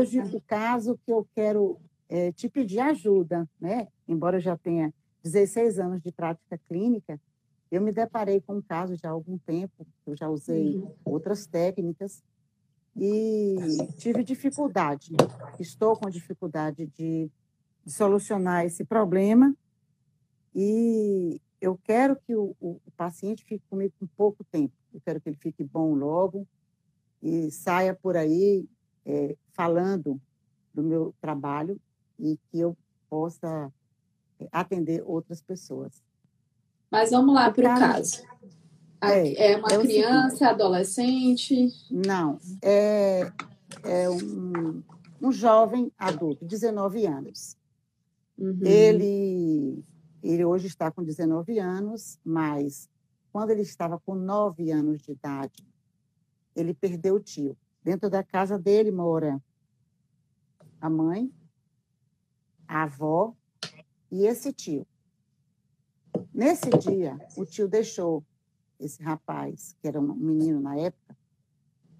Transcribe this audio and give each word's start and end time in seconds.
hoje, 0.00 0.20
o 0.20 0.40
caso 0.40 0.98
que 1.04 1.12
eu 1.12 1.26
quero 1.34 1.78
é, 2.08 2.32
te 2.32 2.48
pedir 2.48 2.80
ajuda, 2.80 3.48
né? 3.60 3.88
Embora 4.06 4.36
eu 4.36 4.40
já 4.40 4.56
tenha 4.56 4.92
16 5.22 5.78
anos 5.78 6.02
de 6.02 6.10
prática 6.10 6.58
clínica, 6.68 7.20
eu 7.70 7.80
me 7.80 7.92
deparei 7.92 8.40
com 8.40 8.56
um 8.56 8.62
caso 8.62 8.96
já 8.96 9.08
há 9.08 9.12
algum 9.12 9.38
tempo, 9.38 9.86
eu 10.06 10.16
já 10.16 10.28
usei 10.28 10.76
uhum. 10.76 10.92
outras 11.04 11.46
técnicas 11.46 12.22
e 12.96 13.56
tive 13.96 14.24
dificuldade, 14.24 15.14
estou 15.58 15.96
com 15.96 16.10
dificuldade 16.10 16.86
de, 16.86 17.30
de 17.84 17.92
solucionar 17.92 18.64
esse 18.64 18.84
problema 18.84 19.54
e 20.52 21.40
eu 21.60 21.78
quero 21.84 22.16
que 22.16 22.34
o, 22.34 22.56
o, 22.60 22.80
o, 22.84 22.90
paciente 22.96 23.44
fique 23.44 23.62
comigo 23.70 23.94
com 24.00 24.06
pouco 24.16 24.42
tempo, 24.42 24.74
eu 24.92 25.00
quero 25.00 25.20
que 25.20 25.28
ele 25.28 25.36
fique 25.36 25.62
bom 25.62 25.94
logo 25.94 26.48
e 27.22 27.52
saia 27.52 27.94
por 27.94 28.16
aí 28.16 28.68
é, 29.06 29.36
falando 29.60 30.18
do 30.72 30.82
meu 30.82 31.14
trabalho 31.20 31.78
e 32.18 32.38
que 32.48 32.58
eu 32.58 32.74
possa 33.10 33.70
é, 34.38 34.48
atender 34.50 35.02
outras 35.04 35.42
pessoas. 35.42 36.02
Mas 36.90 37.10
vamos 37.10 37.34
lá 37.34 37.50
para 37.50 37.76
o 37.76 37.78
caso. 37.78 38.22
É, 39.02 39.52
é 39.52 39.56
uma 39.58 39.68
é 39.68 39.78
criança, 39.78 40.48
adolescente? 40.48 41.68
Não, 41.90 42.38
é, 42.62 43.30
é 43.84 44.08
um, 44.08 44.82
um 45.20 45.30
jovem 45.30 45.92
adulto, 45.98 46.46
19 46.46 47.04
anos. 47.04 47.54
Uhum. 48.38 48.60
Ele, 48.62 49.84
ele 50.22 50.42
hoje 50.42 50.68
está 50.68 50.90
com 50.90 51.04
19 51.04 51.58
anos, 51.58 52.18
mas 52.24 52.88
quando 53.30 53.50
ele 53.50 53.62
estava 53.62 54.00
com 54.00 54.14
9 54.14 54.70
anos 54.70 55.02
de 55.02 55.12
idade, 55.12 55.66
ele 56.56 56.72
perdeu 56.72 57.16
o 57.16 57.20
tio. 57.20 57.54
Dentro 57.84 58.08
da 58.08 58.24
casa 58.24 58.58
dele 58.58 58.90
mora 58.90 59.38
a 60.80 60.88
mãe, 60.88 61.32
a 62.66 62.84
avó 62.84 63.34
e 64.10 64.24
esse 64.26 64.52
tio. 64.52 64.86
Nesse 66.32 66.70
dia, 66.70 67.18
o 67.36 67.44
tio 67.44 67.68
deixou 67.68 68.24
esse 68.78 69.02
rapaz, 69.02 69.76
que 69.80 69.86
era 69.86 70.00
um 70.00 70.14
menino 70.14 70.60
na 70.60 70.76
época, 70.76 71.16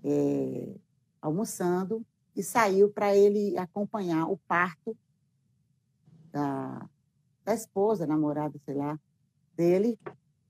é, 0.03 0.75
almoçando 1.20 2.05
e 2.34 2.42
saiu 2.42 2.91
para 2.91 3.14
ele 3.14 3.56
acompanhar 3.58 4.27
o 4.27 4.39
parto 4.39 4.97
da, 6.33 6.89
da 7.45 7.55
esposa, 7.55 8.06
namorada, 8.06 8.58
sei 8.64 8.75
lá, 8.75 8.98
dele, 9.55 9.98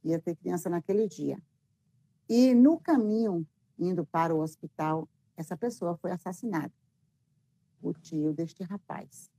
ia 0.04 0.20
ter 0.20 0.36
criança 0.36 0.70
naquele 0.70 1.08
dia. 1.08 1.38
E 2.28 2.54
no 2.54 2.78
caminho, 2.78 3.46
indo 3.78 4.04
para 4.06 4.34
o 4.34 4.40
hospital, 4.40 5.08
essa 5.36 5.56
pessoa 5.56 5.96
foi 5.96 6.12
assassinada, 6.12 6.72
o 7.82 7.92
tio 7.92 8.32
deste 8.32 8.62
rapaz. 8.62 9.30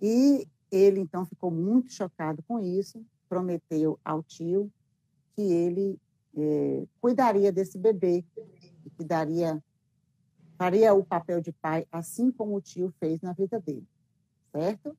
E 0.00 0.46
ele, 0.70 1.00
então, 1.00 1.26
ficou 1.26 1.50
muito 1.50 1.92
chocado 1.92 2.42
com 2.42 2.58
isso, 2.58 3.04
prometeu 3.28 3.98
ao 4.04 4.22
tio 4.22 4.70
que 5.34 5.42
ele 5.42 5.98
é, 6.36 6.86
cuidaria 7.00 7.52
desse 7.52 7.78
bebê, 7.78 8.24
que 8.96 9.04
daria, 9.04 9.62
faria 10.56 10.94
o 10.94 11.04
papel 11.04 11.40
de 11.40 11.52
pai, 11.52 11.86
assim 11.90 12.30
como 12.30 12.56
o 12.56 12.60
tio 12.60 12.92
fez 12.98 13.20
na 13.20 13.32
vida 13.32 13.60
dele, 13.60 13.86
certo? 14.52 14.96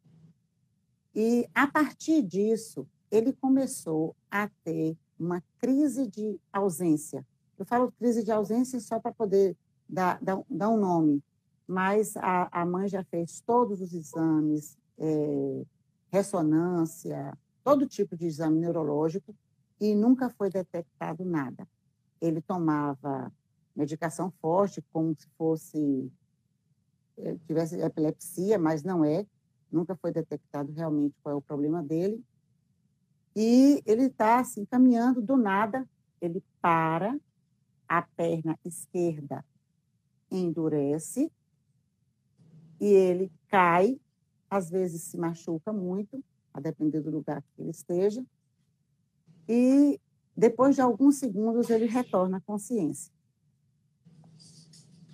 E, 1.14 1.50
a 1.54 1.68
partir 1.68 2.22
disso, 2.22 2.88
ele 3.12 3.34
começou 3.34 4.16
a 4.30 4.50
ter 4.64 4.98
uma 5.20 5.44
crise 5.58 6.08
de 6.08 6.40
ausência. 6.54 7.26
Eu 7.58 7.66
falo 7.66 7.92
crise 7.92 8.24
de 8.24 8.32
ausência 8.32 8.80
só 8.80 9.00
para 9.00 9.12
poder 9.12 9.58
dar, 9.88 10.18
dar, 10.22 10.42
dar, 10.50 10.70
um 10.70 10.78
nome, 10.78 11.22
mas 11.70 12.18
a, 12.18 12.50
a 12.52 12.66
mãe 12.66 12.88
já 12.88 13.04
fez 13.04 13.42
todos 13.42 13.80
os 13.80 13.94
exames, 13.94 14.76
é, 14.98 15.64
ressonância, 16.12 17.38
todo 17.64 17.86
tipo 17.86 18.18
de 18.18 18.26
exame 18.26 18.60
neurológico, 18.60 19.36
e 19.80 19.94
nunca 19.94 20.32
foi 20.32 20.50
detectado 20.50 21.24
nada. 21.24 21.68
Ele 22.20 22.42
tomava 22.42 23.32
medicação 23.76 24.34
forte, 24.42 24.84
como 24.92 25.14
se 25.16 25.28
fosse 25.38 26.12
eh, 27.20 27.38
tivesse 27.46 27.80
epilepsia, 27.80 28.58
mas 28.58 28.82
não 28.82 29.06
é. 29.06 29.24
Nunca 29.72 29.96
foi 29.96 30.12
detectado 30.12 30.72
realmente 30.72 31.16
qual 31.22 31.36
é 31.36 31.38
o 31.38 31.42
problema 31.42 31.84
dele. 31.84 32.26
E 33.36 33.84
ele 33.86 34.06
está 34.06 34.40
assim 34.40 34.66
caminhando 34.66 35.22
do 35.22 35.38
nada, 35.38 35.88
ele 36.20 36.44
para, 36.60 37.16
a 37.88 38.02
perna 38.02 38.58
esquerda 38.66 39.46
endurece 40.32 41.32
e 42.80 42.86
ele 42.86 43.32
cai, 43.48 44.00
às 44.50 44.70
vezes 44.70 45.04
se 45.04 45.18
machuca 45.18 45.72
muito, 45.74 46.24
a 46.54 46.60
depender 46.60 47.02
do 47.02 47.12
lugar 47.12 47.42
que 47.42 47.62
ele 47.62 47.72
esteja, 47.72 48.26
e 49.48 50.00
depois 50.36 50.76
de 50.76 50.82
alguns 50.82 51.18
segundos 51.18 51.70
ele 51.70 51.86
retorna 51.86 52.38
à 52.38 52.42
consciência. 52.42 53.12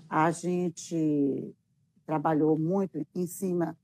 A 0.09 0.31
gente 0.31 1.53
trabalhou 2.05 2.57
muito 2.57 3.05
em 3.13 3.25
cima 3.25 3.77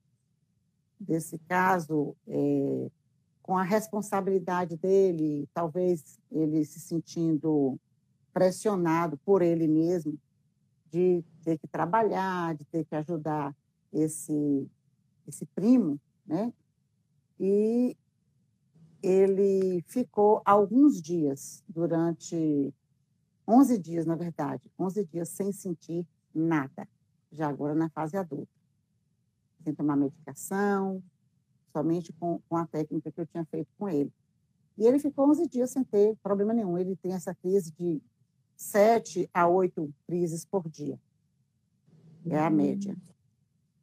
desse 1.00 1.40
caso, 1.40 2.16
é, 2.28 2.92
com 3.42 3.58
a 3.58 3.63
responsabilidade 3.63 4.78
dele, 4.78 5.50
talvez 5.53 6.19
ele 6.31 6.63
se 6.63 6.80
sentindo 6.80 7.80
pressionado 8.31 9.18
por 9.25 9.42
ele 9.42 9.68
mesmo, 9.68 10.18
de 10.92 11.24
ter 11.44 11.58
que 11.58 11.68
trabalhar, 11.68 12.56
de 12.56 12.66
ter 12.66 12.86
que 12.86 12.96
ajudar 12.96 13.56
esse, 13.91 14.69
esse 15.28 15.46
primo, 15.46 16.00
né? 16.25 16.53
E 17.40 17.97
ele 19.02 19.81
ficou 19.88 20.41
alguns 20.46 21.02
dias, 21.02 21.63
durante 21.68 22.74
11 23.47 23.78
dias, 23.80 24.06
na 24.06 24.16
verdade, 24.16 24.72
11 24.78 25.06
dias 25.06 25.30
sem 25.30 25.51
sentir 25.51 26.07
nada, 26.34 26.88
já 27.31 27.47
agora 27.47 27.74
na 27.74 27.90
fase 27.90 28.16
adulta. 28.16 28.51
Sem 29.63 29.74
tomar 29.74 29.96
medicação, 29.96 31.03
somente 31.72 32.13
com, 32.13 32.40
com 32.47 32.57
a 32.57 32.68
técnica 32.68 33.12
que 33.12 33.22
eu 33.22 33.25
tinha 33.25 33.46
feito 33.46 33.69
com 33.78 33.90
ele. 33.90 34.12
E 34.78 34.85
ele 34.85 35.00
ficou 35.00 35.30
11 35.30 35.47
dias 35.47 35.72
sem 35.72 35.84
ter 35.84 36.16
problema 36.24 36.53
nenhum. 36.53 36.78
Ele 36.78 36.96
tem 36.96 37.13
essa 37.13 37.35
crise 37.35 37.72
de 37.74 38.01
7 38.56 39.30
a 39.34 39.47
8 39.47 39.94
crises 40.07 40.46
por 40.46 40.68
dia. 40.69 41.00
É 42.25 42.40
a 42.40 42.50
média. 42.50 42.96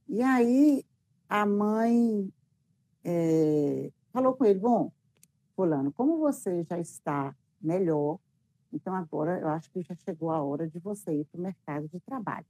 E 0.08 0.22
aí, 0.22 0.84
a 1.28 1.44
mãe 1.44 2.32
é, 3.04 3.92
falou 4.10 4.34
com 4.34 4.44
ele: 4.44 4.58
Bom, 4.58 4.90
Fulano, 5.54 5.92
como 5.92 6.18
você 6.18 6.64
já 6.64 6.78
está 6.78 7.36
melhor, 7.60 8.18
então 8.72 8.94
agora 8.94 9.38
eu 9.40 9.48
acho 9.48 9.70
que 9.70 9.82
já 9.82 9.94
chegou 9.96 10.30
a 10.30 10.42
hora 10.42 10.68
de 10.68 10.78
você 10.78 11.20
ir 11.20 11.24
para 11.26 11.38
o 11.38 11.42
mercado 11.42 11.88
de 11.88 12.00
trabalho. 12.00 12.46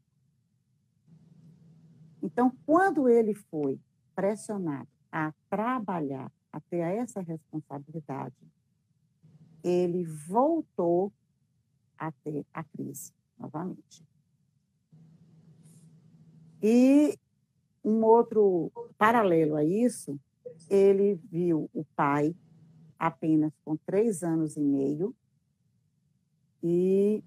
Então, 2.23 2.53
quando 2.67 3.09
ele 3.09 3.35
foi 3.35 3.81
pressionado 4.15 4.89
a 5.11 5.33
trabalhar, 5.49 6.31
a 6.53 6.61
ter 6.61 6.79
essa 6.79 7.21
responsabilidade, 7.21 8.35
ele 9.63 10.05
voltou 10.05 11.13
a 11.97 12.13
ter 12.13 12.45
a 12.53 12.63
crise 12.65 13.13
novamente. 13.39 14.05
E 16.63 17.19
um 17.85 18.05
outro 18.05 18.71
paralelo 18.97 19.57
a 19.57 19.65
isso, 19.65 20.19
ele 20.69 21.15
viu 21.31 21.71
o 21.73 21.85
pai 21.97 22.35
apenas 22.99 23.53
com 23.65 23.77
três 23.77 24.23
anos 24.23 24.57
e 24.57 24.61
meio. 24.61 25.15
E 26.63 27.23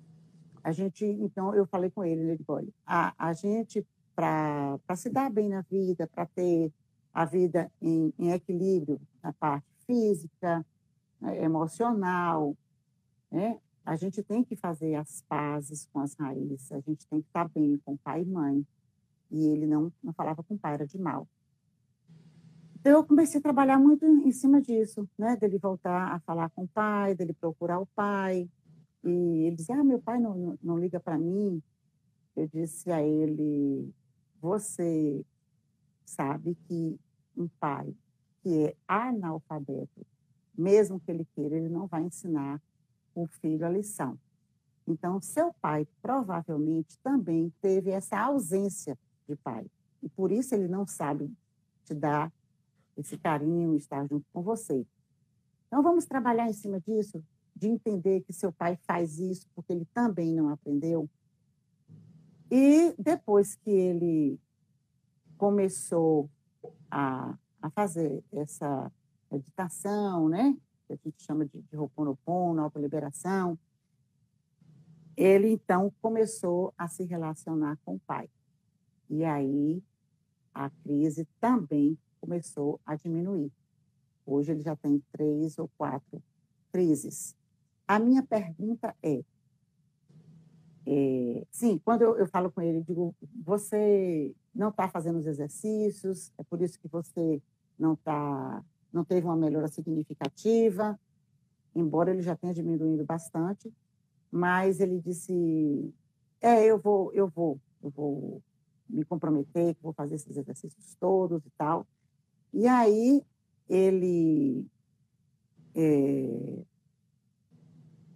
a 0.64 0.72
gente, 0.72 1.06
então, 1.06 1.56
eu 1.56 1.66
falei 1.66 1.90
com 1.90 2.04
ele, 2.04 2.22
ele 2.22 2.38
disse, 2.38 2.52
olha, 2.52 2.68
a, 2.86 3.14
a 3.18 3.34
gente, 3.34 3.86
para 4.16 4.80
se 4.96 5.10
dar 5.10 5.32
bem 5.32 5.50
na 5.50 5.62
vida, 5.62 6.08
para 6.08 6.26
ter 6.26 6.72
a 7.14 7.26
vida 7.26 7.72
em, 7.82 8.14
em, 8.18 8.32
equilíbrio 8.32 9.00
na 9.24 9.34
parte 9.34 9.66
física, 9.86 10.66
né, 11.20 11.44
emocional, 11.44 12.56
né, 13.32 13.60
a 13.86 13.96
gente 13.96 14.22
tem 14.22 14.44
que 14.44 14.56
fazer 14.56 14.96
as 14.96 15.24
pazes 15.28 15.88
com 15.92 16.00
as 16.00 16.14
raízes, 16.14 16.72
a 16.72 16.80
gente 16.80 17.08
tem 17.08 17.22
que 17.22 17.28
estar 17.28 17.50
bem 17.50 17.82
com 17.84 17.98
pai 17.98 18.22
e 18.22 18.26
mãe. 18.26 18.66
E 19.32 19.46
ele 19.48 19.66
não, 19.66 19.92
não 20.04 20.14
falava 20.14 20.44
com 20.44 20.56
o 20.56 20.60
pai, 20.60 20.74
era 20.74 20.86
de 20.86 21.00
mal. 21.00 21.28
Então, 22.80 22.94
eu 22.94 23.06
comecei 23.06 23.40
a 23.40 23.44
trabalhar 23.44 23.80
muito 23.80 24.06
em 24.06 24.32
cima 24.32 24.60
disso, 24.60 25.08
né? 25.18 25.38
Dele 25.38 25.58
voltar 25.58 26.14
a 26.14 26.20
falar 26.20 26.50
com 26.50 26.64
o 26.64 26.68
pai, 26.68 27.16
dele 27.16 27.34
procurar 27.34 27.80
o 27.80 27.86
pai. 27.86 28.50
E 29.04 29.10
ele 29.46 29.56
dizia, 29.56 29.76
ah, 29.76 29.84
meu 29.84 30.02
pai 30.02 30.20
não, 30.20 30.36
não, 30.36 30.60
não 30.62 30.80
liga 30.80 31.00
para 31.00 31.18
mim. 31.18 31.62
Eu 32.36 32.48
disse 32.48 32.92
a 32.92 33.02
ele, 33.02 33.94
você 34.42 35.24
sabe 36.06 36.56
que 36.68 37.00
um 37.38 37.48
pai 37.60 37.94
que 38.42 38.66
é 38.66 38.76
analfabeto, 38.88 40.06
mesmo 40.58 41.00
que 41.00 41.12
ele 41.12 41.26
queira, 41.36 41.56
ele 41.56 41.70
não 41.70 41.88
vai 41.88 42.04
ensinar 42.04 42.62
o 43.14 43.28
filho 43.28 43.66
a 43.66 43.70
lição. 43.70 44.18
Então, 44.88 45.22
seu 45.22 45.54
pai 45.62 45.88
provavelmente 46.02 46.98
também 47.00 47.54
teve 47.62 47.92
essa 47.92 48.20
ausência 48.20 48.98
de 49.32 49.36
pai. 49.36 49.66
E 50.02 50.10
por 50.10 50.32
isso 50.32 50.54
ele 50.54 50.68
não 50.68 50.86
sabe 50.86 51.32
te 51.86 51.94
dar 51.94 52.32
esse 52.98 53.18
carinho, 53.18 53.76
estar 53.76 54.06
junto 54.08 54.26
com 54.34 54.42
você. 54.42 54.86
Então 55.68 55.82
vamos 55.82 56.06
trabalhar 56.06 56.50
em 56.50 56.54
cima 56.54 56.80
disso, 56.80 57.24
de 57.56 57.68
entender 57.68 58.22
que 58.22 58.34
seu 58.34 58.52
pai 58.52 58.78
faz 58.84 59.20
isso 59.20 59.48
porque 59.56 59.72
ele 59.72 59.86
também 59.94 60.34
não 60.34 60.50
aprendeu. 60.50 61.10
E 62.50 62.94
depois 63.00 63.56
que 63.56 63.70
ele 63.70 64.40
começou 65.38 66.30
a, 66.90 67.38
a 67.62 67.70
fazer 67.70 68.24
essa 68.32 68.92
meditação, 69.32 70.28
né? 70.28 70.58
Que 70.86 70.94
a 70.94 70.98
gente 70.98 71.24
chama 71.24 71.46
de, 71.46 71.62
de 71.62 71.78
Ho'oponopono, 71.78 72.62
auto-liberação, 72.62 73.58
ele 75.16 75.50
então 75.50 75.94
começou 76.02 76.74
a 76.78 76.88
se 76.88 77.04
relacionar 77.04 77.78
com 77.86 77.96
o 77.96 78.00
pai. 78.00 78.30
E 79.12 79.26
aí 79.26 79.84
a 80.54 80.70
crise 80.70 81.28
também 81.38 81.98
começou 82.22 82.80
a 82.86 82.96
diminuir. 82.96 83.52
Hoje 84.26 84.54
ele 84.54 84.62
já 84.62 84.74
tem 84.74 85.04
três 85.12 85.60
ou 85.60 85.70
quatro 85.78 86.24
crises. 86.72 87.36
A 87.86 88.00
minha 88.00 88.24
pergunta 88.24 88.96
é, 89.04 89.22
é 90.88 91.46
sim, 91.52 91.78
quando 91.84 92.04
eu, 92.04 92.18
eu, 92.18 92.26
falo 92.26 92.50
com 92.50 92.62
ele, 92.62 92.82
digo, 92.84 93.14
você 93.44 94.34
não 94.56 94.70
está 94.70 94.88
fazendo 94.88 95.20
os 95.20 95.28
exercícios, 95.28 96.32
é 96.38 96.44
por 96.44 96.62
isso 96.62 96.80
que 96.80 96.88
você 96.88 97.42
não 97.78 97.98
tá, 97.98 98.64
não 98.94 99.04
teve 99.04 99.28
uma 99.28 99.36
melhora 99.36 99.68
significativa, 99.68 100.98
embora 101.76 102.12
ele 102.12 102.22
já 102.22 102.34
tenha 102.34 102.54
diminuído 102.54 103.04
bastante, 103.04 103.70
mas 104.32 104.80
ele 104.80 105.02
disse, 105.02 105.94
é, 106.40 106.64
eu 106.64 106.80
vou, 106.80 107.12
eu 107.12 107.28
vou, 107.28 107.60
eu 107.84 107.90
vou 107.90 108.42
me 108.92 109.06
comprometer, 109.06 109.76
que 109.76 109.84
vou 109.84 109.94
fazer 109.94 110.16
esses 110.16 110.36
exercícios 110.36 110.96
todos 111.00 111.46
e 111.46 111.50
tal. 111.58 111.88
E 112.54 112.68
aí 112.68 113.24
ele, 113.70 114.66
é, 115.74 116.64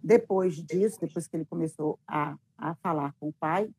depois 0.02 0.54
disso, 0.56 1.00
depois 1.00 1.26
que 1.26 1.36
ele 1.36 1.44
começou 1.44 1.98
a, 2.06 2.36
a 2.58 2.74
falar 2.76 3.14
com 3.18 3.28
o 3.28 3.32
pai, 3.32 3.70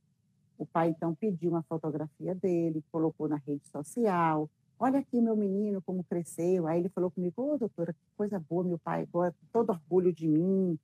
o 0.57 0.65
pai 0.65 0.89
então 0.89 1.13
pediu 1.13 1.51
uma 1.51 1.63
fotografia 1.63 2.33
dele, 2.33 2.83
colocou 2.91 3.27
na 3.27 3.37
rede 3.37 3.67
social. 3.67 4.49
Olha 4.79 4.99
aqui 4.99 5.21
meu 5.21 5.35
menino 5.35 5.81
como 5.83 6.03
cresceu. 6.03 6.67
Aí 6.67 6.79
ele 6.79 6.89
falou 6.89 7.11
comigo: 7.11 7.41
"Ô, 7.41 7.53
oh, 7.53 7.57
doutora, 7.57 7.93
que 7.93 7.99
coisa 8.15 8.39
boa, 8.39 8.63
meu 8.63 8.79
pai 8.79 9.03
agora 9.03 9.35
todo 9.53 9.69
orgulho 9.69 10.11
de 10.11 10.27
mim, 10.27 10.77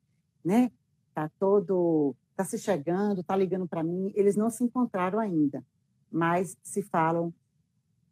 né? 0.46 0.72
Tá 1.14 1.30
todo 1.40 2.16
tá 2.36 2.44
se 2.44 2.58
chegando, 2.58 3.24
tá 3.24 3.36
ligando 3.36 3.68
para 3.68 3.84
mim. 3.84 4.12
Eles 4.16 4.36
não 4.36 4.50
se 4.50 4.64
encontraram 4.64 5.20
ainda, 5.20 5.64
mas 6.14 6.56
se 6.62 6.84
falam 6.84 7.34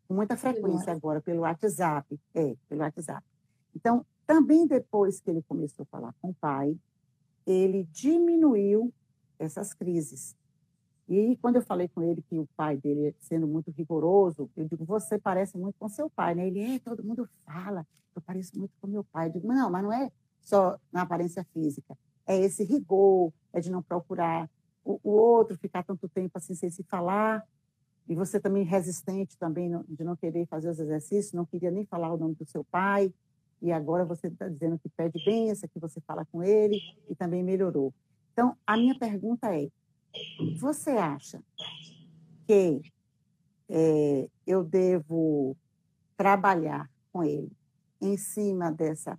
com 0.07 0.15
muita 0.15 0.35
frequência 0.35 0.91
agora 0.91 1.21
pelo 1.21 1.41
WhatsApp. 1.41 2.19
É, 2.33 2.55
pelo 2.67 2.81
WhatsApp. 2.81 3.25
Então, 3.75 4.05
também 4.25 4.65
depois 4.65 5.21
que 5.21 5.29
ele 5.29 5.43
começou 5.43 5.83
a 5.83 5.85
falar 5.85 6.13
com 6.19 6.29
o 6.29 6.33
pai, 6.33 6.75
ele 7.45 7.87
diminuiu 7.91 8.91
essas 9.37 9.73
crises. 9.73 10.35
E 11.07 11.37
quando 11.37 11.57
eu 11.57 11.61
falei 11.61 11.87
com 11.87 12.01
ele 12.01 12.21
que 12.21 12.37
o 12.37 12.47
pai 12.55 12.77
dele, 12.77 13.15
sendo 13.19 13.47
muito 13.47 13.69
rigoroso, 13.71 14.49
eu 14.55 14.65
digo, 14.65 14.83
você 14.83 15.19
parece 15.19 15.57
muito 15.57 15.75
com 15.77 15.87
seu 15.89 16.09
pai, 16.09 16.33
né? 16.33 16.47
Ele, 16.47 16.75
é, 16.75 16.79
todo 16.79 17.03
mundo 17.03 17.27
fala, 17.45 17.85
eu 18.15 18.21
pareço 18.21 18.57
muito 18.57 18.73
com 18.81 18.87
meu 18.87 19.03
pai. 19.03 19.27
Eu 19.27 19.33
digo, 19.33 19.47
não, 19.47 19.69
mas 19.69 19.83
não 19.83 19.93
é 19.93 20.11
só 20.41 20.79
na 20.91 21.03
aparência 21.03 21.45
física, 21.53 21.97
é 22.25 22.37
esse 22.39 22.63
rigor, 22.63 23.31
é 23.53 23.59
de 23.59 23.69
não 23.69 23.83
procurar 23.83 24.49
o, 24.83 24.99
o 25.03 25.11
outro, 25.11 25.57
ficar 25.57 25.83
tanto 25.83 26.09
tempo 26.09 26.37
assim 26.37 26.55
sem 26.55 26.69
se 26.69 26.83
falar, 26.83 27.45
e 28.07 28.15
você 28.15 28.39
também 28.39 28.63
resistente 28.63 29.37
também 29.37 29.71
de 29.87 30.03
não 30.03 30.15
querer 30.15 30.45
fazer 30.47 30.69
os 30.69 30.79
exercícios, 30.79 31.33
não 31.33 31.45
queria 31.45 31.71
nem 31.71 31.85
falar 31.85 32.13
o 32.13 32.17
nome 32.17 32.35
do 32.35 32.45
seu 32.45 32.63
pai, 32.63 33.13
e 33.61 33.71
agora 33.71 34.03
você 34.03 34.27
está 34.27 34.47
dizendo 34.47 34.79
que 34.79 34.89
pede 34.89 35.23
benção, 35.23 35.69
que 35.71 35.79
você 35.79 36.01
fala 36.01 36.25
com 36.25 36.41
ele 36.41 36.79
e 37.07 37.15
também 37.15 37.43
melhorou. 37.43 37.93
Então, 38.33 38.57
a 38.65 38.75
minha 38.75 38.97
pergunta 38.97 39.55
é: 39.55 39.69
você 40.59 40.91
acha 40.91 41.41
que 42.47 42.81
é, 43.69 44.27
eu 44.47 44.63
devo 44.63 45.55
trabalhar 46.17 46.89
com 47.13 47.23
ele 47.23 47.51
em 48.01 48.17
cima 48.17 48.71
dessa 48.71 49.17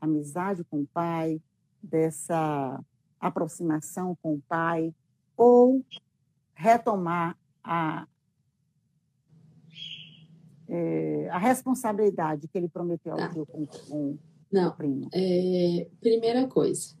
amizade 0.00 0.64
com 0.64 0.80
o 0.80 0.86
pai, 0.86 1.40
dessa 1.80 2.84
aproximação 3.20 4.16
com 4.20 4.34
o 4.34 4.42
pai, 4.48 4.92
ou 5.36 5.84
retomar 6.54 7.37
a, 7.62 8.06
é, 10.68 11.28
a 11.30 11.38
responsabilidade 11.38 12.48
que 12.48 12.58
ele 12.58 12.68
prometeu 12.68 13.12
ao 13.12 13.18
tá. 13.18 13.28
com, 13.30 13.66
com 13.66 14.18
Não, 14.50 14.68
o 14.68 14.72
primo? 14.74 15.08
É, 15.12 15.88
primeira 16.00 16.46
coisa, 16.46 16.96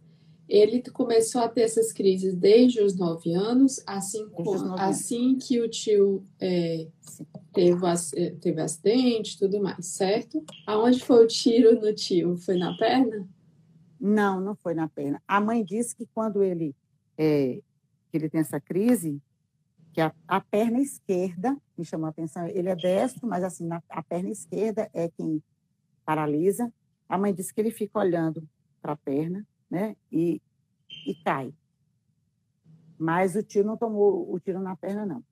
ele 0.48 0.82
começou 0.90 1.42
a 1.42 1.48
ter 1.48 1.62
essas 1.62 1.92
crises 1.92 2.34
desde 2.34 2.80
os 2.80 2.96
nove 2.96 3.34
anos, 3.34 3.82
assim, 3.86 4.26
nove 4.38 4.80
assim 4.80 5.32
anos. 5.32 5.46
que 5.46 5.60
o 5.60 5.68
tio 5.68 6.24
é, 6.40 6.88
teve, 7.52 7.80
é, 8.16 8.30
teve 8.30 8.60
acidente 8.60 9.34
e 9.34 9.38
tudo 9.38 9.62
mais, 9.62 9.84
certo? 9.86 10.42
Aonde 10.66 11.04
foi 11.04 11.24
o 11.24 11.26
tiro 11.26 11.78
no 11.78 11.92
tio? 11.94 12.36
Foi 12.38 12.56
na 12.56 12.74
perna? 12.78 13.28
Não, 14.00 14.40
não 14.40 14.54
foi 14.54 14.72
na 14.72 14.88
perna. 14.88 15.22
A 15.28 15.40
mãe 15.40 15.62
disse 15.62 15.94
que 15.94 16.06
quando 16.14 16.42
ele, 16.42 16.74
é, 17.18 17.60
que 18.10 18.16
ele 18.16 18.30
tem 18.30 18.40
essa 18.40 18.58
crise, 18.58 19.20
que 19.98 20.02
a, 20.02 20.14
a, 20.28 20.40
perna 20.40 20.80
esquerda, 20.80 21.60
me 21.76 21.84
chamou 21.84 22.06
a 22.06 22.10
atenção, 22.10 22.46
ele 22.46 22.68
é 22.68 22.76
destro, 22.76 23.26
mas 23.26 23.42
assim, 23.42 23.66
na, 23.66 23.82
a 23.88 24.00
perna 24.00 24.30
esquerda 24.30 24.88
é 24.94 25.08
quem 25.08 25.42
paralisa. 26.04 26.72
A 27.08 27.18
mãe 27.18 27.34
disse 27.34 27.52
que 27.52 27.60
ele 27.60 27.72
fica 27.72 27.98
olhando 27.98 28.48
para 28.80 28.92
a 28.92 28.96
perna, 28.96 29.44
né, 29.68 29.96
e, 30.12 30.40
e 31.04 31.16
cai. 31.24 31.52
Mas 32.96 33.34
o 33.34 33.42
tiro 33.42 33.66
não 33.66 33.76
tomou 33.76 34.32
o 34.32 34.38
tiro 34.38 34.60
na 34.60 34.76
perna, 34.76 35.04
não. 35.04 35.24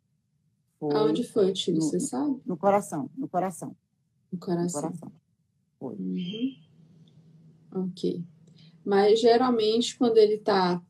Foi 0.80 0.96
Aonde 0.96 1.22
foi 1.22 1.48
o 1.48 1.52
tiro, 1.52 1.76
no, 1.76 1.82
você 1.84 2.00
sabe? 2.00 2.42
No 2.44 2.56
coração, 2.56 3.08
no 3.16 3.28
coração. 3.28 3.76
No 4.32 4.38
coração. 4.40 4.82
No 4.82 4.88
coração. 4.88 5.12
Foi. 5.78 5.94
Uhum. 5.94 6.56
Ok. 7.72 8.24
Mas 8.84 9.20
geralmente 9.20 9.96
quando 9.96 10.16
ele 10.16 10.35
está 10.35 10.82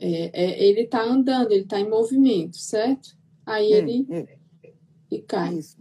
é, 0.00 0.30
é, 0.32 0.64
ele 0.64 0.82
está 0.82 1.02
andando, 1.04 1.52
ele 1.52 1.64
está 1.64 1.78
em 1.78 1.88
movimento, 1.88 2.56
certo? 2.56 3.14
Aí 3.44 3.70
é, 3.70 3.78
ele 3.78 4.06
é. 4.10 4.38
e 5.10 5.20
cai. 5.20 5.58
Isso. 5.58 5.78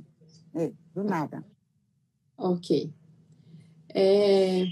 Do 0.93 1.03
nada. 1.03 1.45
Ok. 2.37 2.93
É... 3.93 4.65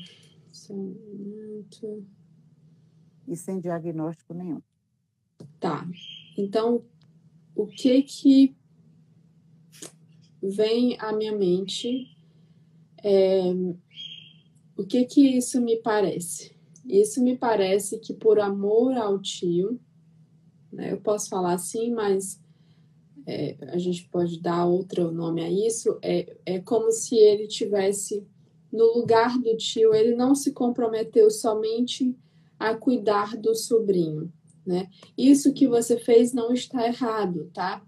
E 3.28 3.36
sem 3.36 3.60
diagnóstico 3.62 4.34
nenhum. 4.34 4.62
Tá. 5.60 5.88
Então, 6.38 6.84
o 7.56 7.66
que 7.66 8.02
que 8.04 8.56
vem 10.42 10.98
à 11.00 11.14
minha 11.14 11.36
mente? 11.38 12.18
É... 13.02 13.54
O 14.76 14.86
que 14.86 15.06
que 15.06 15.38
isso 15.38 15.62
me 15.62 15.78
parece? 15.78 16.57
Isso 16.88 17.22
me 17.22 17.38
parece 17.38 18.00
que 18.00 18.14
por 18.14 18.40
amor 18.40 18.96
ao 18.98 19.20
tio, 19.20 19.80
né, 20.72 20.94
eu 20.94 21.02
posso 21.02 21.30
falar 21.30 21.54
assim, 21.54 21.92
mas 21.92 22.42
é, 23.26 23.58
a 23.74 23.78
gente 23.78 24.08
pode 24.10 24.40
dar 24.40 24.66
outro 24.66 25.12
nome 25.12 25.44
a 25.44 25.50
isso, 25.50 26.00
é, 26.02 26.38
é 26.46 26.60
como 26.60 26.92
se 26.92 27.16
ele 27.16 27.48
tivesse 27.48 28.26
no 28.72 28.98
lugar 28.98 29.38
do 29.38 29.58
tio, 29.58 29.94
ele 29.94 30.16
não 30.16 30.34
se 30.34 30.54
comprometeu 30.54 31.30
somente 31.30 32.16
a 32.58 32.74
cuidar 32.74 33.36
do 33.36 33.54
sobrinho, 33.54 34.32
né? 34.66 34.90
Isso 35.18 35.54
que 35.54 35.68
você 35.68 35.98
fez 35.98 36.34
não 36.34 36.54
está 36.54 36.86
errado, 36.86 37.50
tá? 37.54 37.84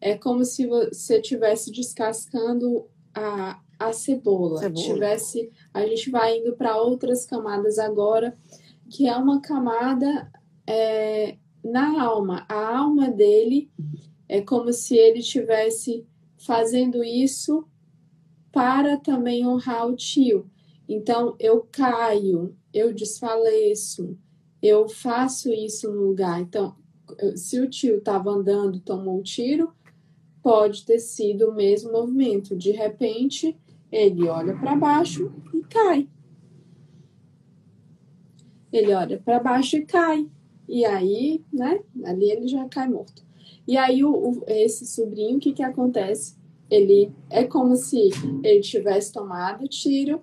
É 0.00 0.16
como 0.16 0.44
se 0.44 0.66
você 0.66 1.20
estivesse 1.20 1.70
descascando 1.70 2.86
a, 3.14 3.61
a 3.88 3.92
cebola, 3.92 4.58
cebola. 4.58 4.84
tivesse, 4.84 5.50
a 5.72 5.86
gente 5.86 6.10
vai 6.10 6.38
indo 6.38 6.54
para 6.54 6.80
outras 6.80 7.24
camadas 7.24 7.78
agora, 7.78 8.36
que 8.90 9.08
é 9.08 9.16
uma 9.16 9.40
camada 9.40 10.30
é, 10.66 11.36
na 11.64 12.02
alma. 12.02 12.44
A 12.48 12.78
alma 12.78 13.10
dele 13.10 13.70
é 14.28 14.40
como 14.40 14.72
se 14.72 14.96
ele 14.96 15.20
estivesse 15.20 16.06
fazendo 16.38 17.02
isso 17.02 17.66
para 18.50 18.96
também 18.96 19.46
honrar 19.46 19.88
o 19.88 19.96
tio. 19.96 20.50
Então, 20.88 21.34
eu 21.38 21.66
caio, 21.70 22.54
eu 22.72 22.92
desfaleço, 22.92 24.18
eu 24.62 24.88
faço 24.88 25.50
isso 25.50 25.90
no 25.90 26.02
lugar. 26.08 26.40
Então, 26.40 26.76
se 27.36 27.60
o 27.60 27.68
tio 27.68 27.98
estava 27.98 28.30
andando, 28.30 28.80
tomou 28.80 29.18
um 29.18 29.22
tiro, 29.22 29.72
pode 30.42 30.84
ter 30.84 30.98
sido 30.98 31.50
o 31.50 31.54
mesmo 31.54 31.92
movimento. 31.92 32.56
De 32.56 32.72
repente, 32.72 33.56
ele 33.92 34.26
olha 34.26 34.56
para 34.56 34.74
baixo 34.74 35.30
e 35.52 35.60
cai. 35.64 36.08
Ele 38.72 38.94
olha 38.94 39.20
para 39.22 39.38
baixo 39.38 39.76
e 39.76 39.84
cai. 39.84 40.26
E 40.66 40.86
aí, 40.86 41.44
né, 41.52 41.80
ali 42.02 42.30
ele 42.30 42.48
já 42.48 42.66
cai 42.68 42.88
morto. 42.88 43.22
E 43.68 43.76
aí, 43.76 44.02
o, 44.02 44.10
o, 44.10 44.44
esse 44.46 44.86
sobrinho, 44.86 45.36
o 45.36 45.40
que, 45.40 45.52
que 45.52 45.62
acontece? 45.62 46.36
Ele 46.70 47.12
é 47.28 47.44
como 47.44 47.76
se 47.76 48.08
ele 48.42 48.60
tivesse 48.60 49.12
tomado 49.12 49.68
tiro, 49.68 50.22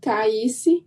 caísse. 0.00 0.84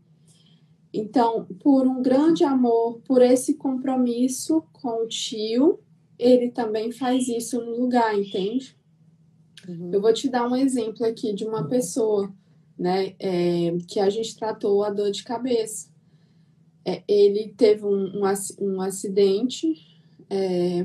Então, 0.94 1.46
por 1.64 1.88
um 1.88 2.02
grande 2.02 2.44
amor, 2.44 3.00
por 3.06 3.22
esse 3.22 3.54
compromisso 3.54 4.62
com 4.74 5.04
o 5.04 5.08
tio, 5.08 5.80
ele 6.20 6.52
também 6.52 6.92
faz 6.92 7.30
isso 7.30 7.62
no 7.62 7.80
lugar, 7.80 8.20
entende? 8.20 8.76
Uhum. 9.68 9.92
Eu 9.94 10.02
vou 10.02 10.14
te 10.14 10.30
dar 10.30 10.48
um 10.48 10.56
exemplo 10.56 11.06
aqui 11.06 11.34
de 11.34 11.46
uma 11.46 11.68
pessoa, 11.68 12.34
né, 12.78 13.16
é, 13.20 13.78
que 13.88 14.00
a 14.00 14.10
gente 14.10 14.36
tratou 14.36 14.84
a 14.84 14.90
dor 14.90 15.12
de 15.12 15.24
cabeça. 15.24 15.90
É, 16.86 17.04
ele 17.08 17.54
teve 17.56 17.86
um, 17.86 18.24
um, 18.24 18.24
um 18.60 18.82
acidente, 18.82 20.02
é, 20.30 20.84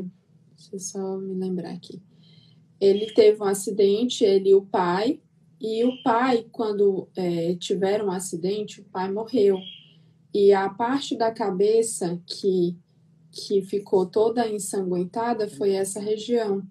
deixa 0.55 0.75
eu 0.75 0.79
só 0.79 1.17
me 1.17 1.35
lembrar 1.35 1.71
aqui 1.71 2.03
ele 2.81 3.07
teve 3.13 3.43
um 3.43 3.47
acidente, 3.47 4.25
ele 4.25 4.51
e 4.51 4.55
o 4.55 4.63
pai, 4.63 5.21
e 5.61 5.85
o 5.85 6.03
pai, 6.03 6.47
quando 6.53 7.09
é, 7.17 7.55
tiveram 7.55 8.07
um 8.07 8.11
acidente, 8.11 8.81
o 8.81 8.85
pai 8.85 9.11
morreu. 9.11 9.59
E 10.33 10.53
a 10.53 10.69
parte 10.69 11.17
da 11.17 11.31
cabeça 11.31 12.21
que, 12.27 12.77
que 13.33 13.63
ficou 13.63 14.05
toda 14.05 14.47
ensanguentada 14.47 15.49
foi 15.49 15.73
essa 15.73 15.99
região. 15.99 16.63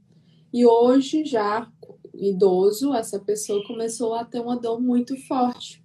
E 0.54 0.66
hoje, 0.66 1.26
já 1.26 1.70
idoso, 2.20 2.94
essa 2.94 3.20
pessoa 3.20 3.66
começou 3.66 4.14
a 4.14 4.24
ter 4.24 4.40
uma 4.40 4.58
dor 4.58 4.80
muito 4.80 5.16
forte. 5.28 5.84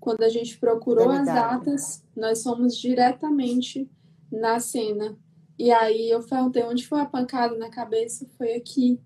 Quando 0.00 0.22
a 0.22 0.28
gente 0.28 0.58
procurou 0.58 1.10
as 1.10 1.26
datas, 1.26 2.04
nós 2.16 2.42
fomos 2.42 2.76
diretamente 2.76 3.90
na 4.30 4.60
cena. 4.60 5.18
E 5.58 5.70
aí 5.70 6.10
eu 6.10 6.22
perguntei 6.22 6.62
onde 6.62 6.86
foi 6.86 7.00
a 7.00 7.06
pancada 7.06 7.56
na 7.56 7.70
cabeça, 7.70 8.28
foi 8.36 8.54
aqui. 8.54 9.00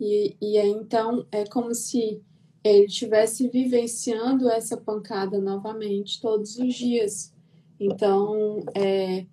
E, 0.00 0.36
e 0.40 0.58
aí, 0.58 0.70
então 0.70 1.26
é 1.30 1.44
como 1.44 1.74
se 1.74 2.22
ele 2.64 2.86
estivesse 2.86 3.48
vivenciando 3.48 4.48
essa 4.48 4.76
pancada 4.76 5.38
novamente 5.38 6.20
todos 6.20 6.56
os 6.56 6.74
dias. 6.74 7.32
Então, 7.78 8.64
é, 8.74 9.26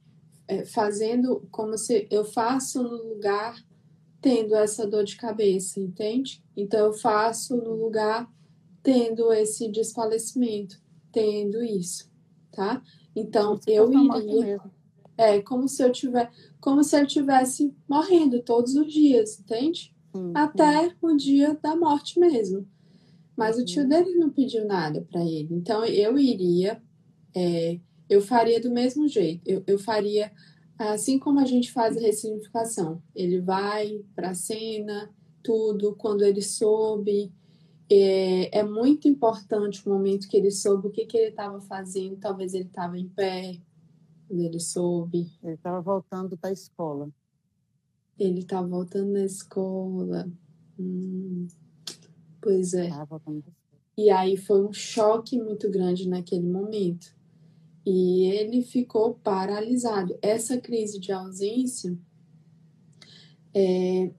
é, 0.47 0.65
fazendo 0.65 1.47
como 1.49 1.77
se 1.77 2.07
eu 2.11 2.25
faço 2.25 2.83
no 2.83 3.13
lugar 3.13 3.55
tendo 4.21 4.55
essa 4.55 4.85
dor 4.85 5.03
de 5.03 5.15
cabeça, 5.15 5.79
entende? 5.79 6.43
Então, 6.55 6.87
eu 6.87 6.93
faço 6.93 7.57
no 7.57 7.73
lugar 7.73 8.31
tendo 8.83 9.31
esse 9.33 9.67
desfalecimento, 9.69 10.79
tendo 11.11 11.63
isso, 11.63 12.09
tá? 12.51 12.81
Então, 13.15 13.59
eu 13.67 13.91
iria. 13.91 14.61
É 15.17 15.41
como 15.41 15.67
se 15.67 15.83
eu 15.83 15.91
tiver, 15.91 16.31
como 16.59 16.83
se 16.83 16.99
eu 16.99 17.05
tivesse 17.05 17.73
morrendo 17.87 18.41
todos 18.41 18.75
os 18.75 18.91
dias, 18.91 19.39
entende? 19.39 19.93
uhum. 20.13 20.31
até 20.35 20.93
o 21.01 21.15
dia 21.15 21.57
da 21.61 21.75
morte 21.75 22.19
mesmo. 22.19 22.67
Mas 23.35 23.55
uhum. 23.55 23.63
o 23.63 23.65
tio 23.65 23.83
uhum. 23.83 23.89
dele 23.89 24.15
não 24.15 24.29
pediu 24.29 24.65
nada 24.65 25.05
para 25.09 25.21
ele. 25.21 25.49
Então 25.51 25.83
eu 25.85 26.17
iria, 26.17 26.81
é, 27.35 27.79
eu 28.09 28.21
faria 28.21 28.59
do 28.59 28.71
mesmo 28.71 29.07
jeito. 29.07 29.41
Eu, 29.45 29.63
eu 29.65 29.79
faria 29.79 30.31
assim 30.89 31.19
como 31.19 31.39
a 31.39 31.45
gente 31.45 31.71
faz 31.71 31.97
a 31.97 31.99
ressignificação. 31.99 33.01
Ele 33.15 33.39
vai 33.39 34.03
para 34.15 34.31
a 34.31 34.33
cena, 34.33 35.13
tudo, 35.43 35.95
quando 35.95 36.23
ele 36.23 36.41
soube. 36.41 37.31
É, 37.89 38.59
é, 38.59 38.63
muito 38.63 39.07
importante 39.07 39.85
o 39.85 39.91
momento 39.91 40.29
que 40.29 40.37
ele 40.37 40.49
soube 40.49 40.87
o 40.87 40.91
que, 40.91 41.05
que 41.05 41.17
ele 41.17 41.29
estava 41.29 41.59
fazendo. 41.61 42.17
Talvez 42.17 42.53
ele 42.53 42.65
estava 42.65 42.97
em 42.97 43.07
pé, 43.09 43.59
quando 44.27 44.41
ele 44.41 44.59
soube. 44.59 45.29
Ele 45.43 45.55
estava 45.55 45.81
voltando 45.81 46.37
da 46.37 46.51
escola. 46.51 47.09
Ele 48.17 48.43
tá 48.43 48.61
voltando 48.61 49.11
na 49.11 49.25
escola. 49.25 50.31
Hum, 50.79 51.47
pois 52.39 52.73
é. 52.73 52.89
E 53.97 54.09
aí 54.09 54.37
foi 54.37 54.65
um 54.65 54.71
choque 54.71 55.37
muito 55.37 55.69
grande 55.69 56.07
naquele 56.07 56.47
momento. 56.47 57.13
E 57.85 58.25
ele 58.25 58.61
ficou 58.61 59.15
paralisado. 59.23 60.17
Essa 60.21 60.57
crise 60.57 60.99
de 60.99 61.11
ausência, 61.11 61.97
é, 63.53 64.11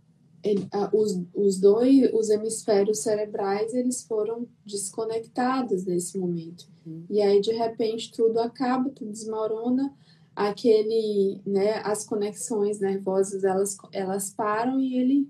ele, 0.42 0.66
a, 0.72 0.90
os, 0.94 1.20
os 1.34 1.60
dois, 1.60 2.12
os 2.12 2.28
hemisférios 2.28 2.98
cerebrais, 2.98 3.72
eles 3.72 4.02
foram 4.02 4.48
desconectados 4.66 5.84
nesse 5.84 6.18
momento. 6.18 6.68
Uhum. 6.84 7.04
E 7.08 7.20
aí, 7.22 7.40
de 7.40 7.52
repente, 7.52 8.10
tudo 8.10 8.40
acaba, 8.40 8.90
tudo 8.90 9.12
desmorona 9.12 9.94
aquele, 10.34 11.40
né, 11.46 11.74
as 11.84 12.04
conexões 12.04 12.80
nervosas 12.80 13.44
elas, 13.44 13.76
elas 13.92 14.30
param 14.30 14.80
e 14.80 14.96
ele 14.96 15.28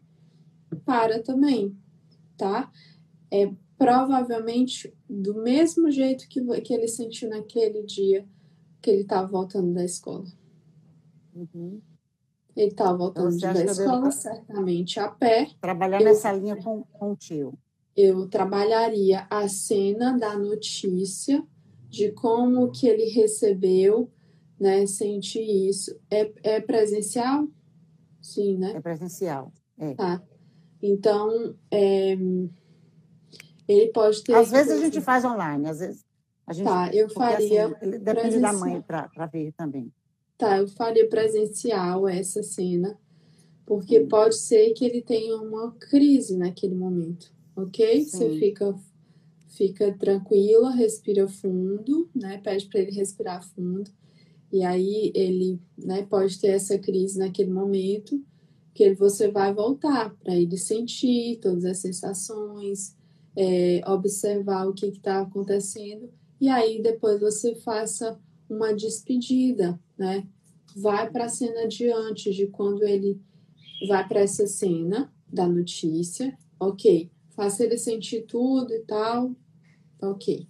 para 0.84 1.20
também, 1.22 1.76
tá? 2.36 2.70
É 3.30 3.50
provavelmente 3.82 4.94
do 5.08 5.34
mesmo 5.34 5.90
jeito 5.90 6.28
que, 6.28 6.40
que 6.60 6.72
ele 6.72 6.86
sentiu 6.86 7.28
naquele 7.28 7.82
dia 7.82 8.24
que 8.80 8.90
ele 8.90 9.02
estava 9.02 9.26
voltando 9.26 9.72
da 9.72 9.84
escola. 9.84 10.24
Uhum. 11.34 11.80
Ele 12.54 12.70
estava 12.70 12.96
voltando 12.96 13.36
da 13.38 13.64
escola, 13.64 14.02
devo... 14.02 14.12
certamente 14.12 15.00
a 15.00 15.08
pé. 15.08 15.48
Trabalhar 15.60 16.00
eu, 16.00 16.04
nessa 16.04 16.32
linha 16.32 16.56
com, 16.56 16.84
com 16.92 17.12
o 17.12 17.16
tio. 17.16 17.58
Eu 17.96 18.28
trabalharia 18.28 19.26
a 19.28 19.48
cena 19.48 20.16
da 20.16 20.36
notícia 20.38 21.42
de 21.88 22.12
como 22.12 22.70
que 22.70 22.86
ele 22.86 23.08
recebeu 23.10 24.10
né, 24.60 24.86
sentir 24.86 25.68
isso. 25.68 25.98
É, 26.10 26.32
é 26.42 26.60
presencial? 26.60 27.48
Sim, 28.20 28.58
né? 28.58 28.72
É 28.76 28.80
presencial. 28.80 29.52
É. 29.78 29.94
Tá. 29.94 30.22
Então, 30.82 31.56
é, 31.70 32.16
ele 33.68 33.92
pode 33.92 34.22
ter. 34.22 34.34
Às 34.34 34.50
vezes 34.50 34.72
a 34.72 34.84
gente 34.84 35.00
faz 35.00 35.24
online, 35.24 35.68
às 35.68 35.78
vezes. 35.78 36.04
A 36.46 36.52
gente, 36.52 36.66
tá, 36.66 36.90
eu 36.92 37.08
faria. 37.08 37.66
Assim, 37.66 37.90
depende 37.98 38.40
da 38.40 38.52
mãe 38.52 38.80
para 38.80 39.26
ver 39.26 39.52
também. 39.52 39.92
Tá, 40.36 40.58
eu 40.58 40.66
faria 40.68 41.08
presencial 41.08 42.08
essa 42.08 42.42
cena, 42.42 42.98
porque 43.64 44.00
hum. 44.00 44.08
pode 44.08 44.36
ser 44.36 44.72
que 44.72 44.84
ele 44.84 45.00
tenha 45.00 45.36
uma 45.36 45.72
crise 45.72 46.36
naquele 46.36 46.74
momento, 46.74 47.32
ok? 47.54 48.04
Sim. 48.04 48.10
Você 48.10 48.38
fica, 48.38 48.74
fica 49.48 49.92
tranquila, 49.96 50.72
respira 50.72 51.28
fundo, 51.28 52.08
né? 52.14 52.40
Pede 52.42 52.66
para 52.66 52.80
ele 52.80 52.90
respirar 52.90 53.46
fundo. 53.54 53.90
E 54.52 54.64
aí 54.64 55.12
ele 55.14 55.58
né, 55.78 56.02
pode 56.02 56.38
ter 56.38 56.48
essa 56.48 56.78
crise 56.78 57.18
naquele 57.18 57.50
momento, 57.50 58.22
que 58.74 58.92
você 58.94 59.30
vai 59.30 59.52
voltar 59.54 60.14
para 60.16 60.34
ele 60.34 60.56
sentir 60.56 61.38
todas 61.40 61.64
as 61.64 61.78
sensações, 61.78 62.96
é, 63.36 63.82
observar 63.86 64.66
o 64.68 64.74
que 64.74 64.86
está 64.86 65.20
acontecendo, 65.20 66.10
e 66.40 66.48
aí 66.48 66.82
depois 66.82 67.20
você 67.20 67.54
faça 67.54 68.18
uma 68.48 68.74
despedida, 68.74 69.78
né? 69.96 70.26
Vai 70.76 71.10
para 71.10 71.26
a 71.26 71.28
cena 71.28 71.66
de 71.66 71.90
antes, 71.90 72.34
de 72.34 72.46
quando 72.46 72.82
ele 72.82 73.20
vai 73.86 74.06
para 74.06 74.20
essa 74.20 74.46
cena 74.46 75.12
da 75.26 75.46
notícia, 75.46 76.36
ok. 76.58 77.10
Faça 77.30 77.64
ele 77.64 77.78
sentir 77.78 78.22
tudo 78.26 78.72
e 78.74 78.80
tal, 78.80 79.34
ok. 80.00 80.46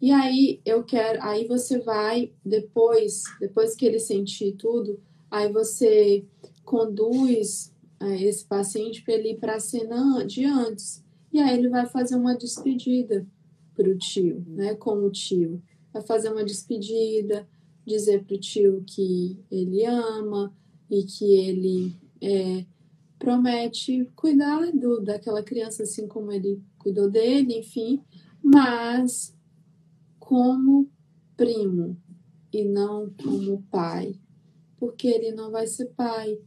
E 0.00 0.12
aí 0.12 0.60
eu 0.64 0.84
quero, 0.84 1.22
aí 1.22 1.46
você 1.46 1.78
vai 1.78 2.32
depois, 2.44 3.22
depois 3.40 3.74
que 3.74 3.86
ele 3.86 3.98
sentir 3.98 4.52
tudo, 4.52 5.00
aí 5.30 5.50
você 5.50 6.24
conduz 6.64 7.72
é, 8.00 8.22
esse 8.22 8.44
paciente 8.44 9.02
para 9.02 9.14
ele 9.14 9.30
ir 9.32 9.38
para 9.38 9.54
a 9.54 9.60
cena 9.60 10.24
de 10.24 10.44
antes. 10.44 11.02
E 11.36 11.38
aí 11.38 11.58
ele 11.58 11.68
vai 11.68 11.84
fazer 11.84 12.16
uma 12.16 12.34
despedida 12.34 13.26
para 13.74 13.90
o 13.90 13.98
tio, 13.98 14.42
né? 14.48 14.74
Com 14.74 15.04
o 15.04 15.10
tio. 15.10 15.62
Vai 15.92 16.00
fazer 16.00 16.32
uma 16.32 16.42
despedida, 16.42 17.46
dizer 17.84 18.24
para 18.24 18.36
o 18.36 18.40
tio 18.40 18.82
que 18.86 19.38
ele 19.50 19.84
ama 19.84 20.50
e 20.90 21.04
que 21.04 21.34
ele 21.34 21.94
é, 22.22 22.64
promete 23.18 24.10
cuidar 24.16 24.72
do, 24.72 24.98
daquela 25.02 25.42
criança 25.42 25.82
assim 25.82 26.08
como 26.08 26.32
ele 26.32 26.58
cuidou 26.78 27.10
dele, 27.10 27.58
enfim. 27.58 28.02
Mas 28.42 29.36
como 30.18 30.90
primo 31.36 31.98
e 32.50 32.64
não 32.64 33.10
como 33.22 33.62
pai, 33.64 34.18
porque 34.78 35.06
ele 35.06 35.32
não 35.32 35.50
vai 35.50 35.66
ser 35.66 35.90
pai. 35.90 36.40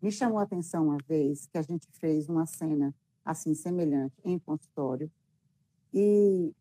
Me 0.00 0.12
chamou 0.12 0.38
a 0.38 0.44
atenção 0.44 0.84
uma 0.84 0.98
vez 0.98 1.48
que 1.48 1.58
a 1.58 1.62
gente 1.62 1.88
fez 1.98 2.28
uma 2.28 2.46
cena 2.46 2.94
assim 3.28 3.54
semelhante 3.54 4.14
em 4.24 4.38
consultório 4.38 5.10
e 5.92 6.54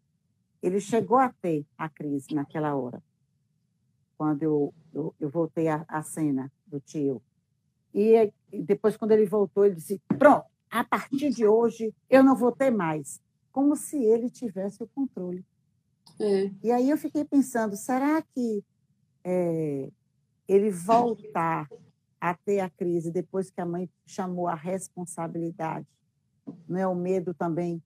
ele 0.61 0.81
chegou 0.81 1.17
a 1.17 1.31
ter 1.41 1.65
a 1.77 1.87
crise 1.87 2.33
naquela 2.33 2.75
hora, 2.75 3.01
quando 4.17 4.43
eu, 4.43 4.73
eu, 4.93 5.15
eu 5.19 5.29
voltei 5.29 5.69
à, 5.69 5.85
à 5.87 6.03
cena 6.03 6.51
do 6.65 6.79
tio. 6.79 7.21
E 7.93 8.31
depois, 8.51 8.97
quando 8.97 9.11
ele 9.11 9.25
voltou, 9.25 9.65
ele 9.65 9.75
disse: 9.75 10.01
Pronto, 10.19 10.45
a 10.69 10.83
partir 10.83 11.29
de 11.29 11.45
hoje 11.45 11.93
eu 12.09 12.23
não 12.23 12.35
vou 12.35 12.51
ter 12.51 12.69
mais. 12.69 13.21
Como 13.51 13.75
se 13.75 13.97
ele 14.03 14.29
tivesse 14.29 14.83
o 14.83 14.87
controle. 14.87 15.45
É. 16.19 16.51
E 16.63 16.71
aí 16.71 16.89
eu 16.89 16.97
fiquei 16.97 17.23
pensando, 17.23 17.75
será 17.75 18.21
que 18.21 18.63
é, 19.23 19.89
ele 20.47 20.69
voltar 20.69 21.69
a 22.19 22.33
ter 22.33 22.59
a 22.59 22.69
crise 22.69 23.11
depois 23.11 23.49
que 23.49 23.61
a 23.61 23.65
mãe 23.65 23.89
chamou 24.05 24.47
a 24.47 24.55
responsabilidade? 24.55 25.87
Não 26.67 26.79
é 26.79 26.87
o 26.87 26.95
medo 26.95 27.33
também 27.33 27.81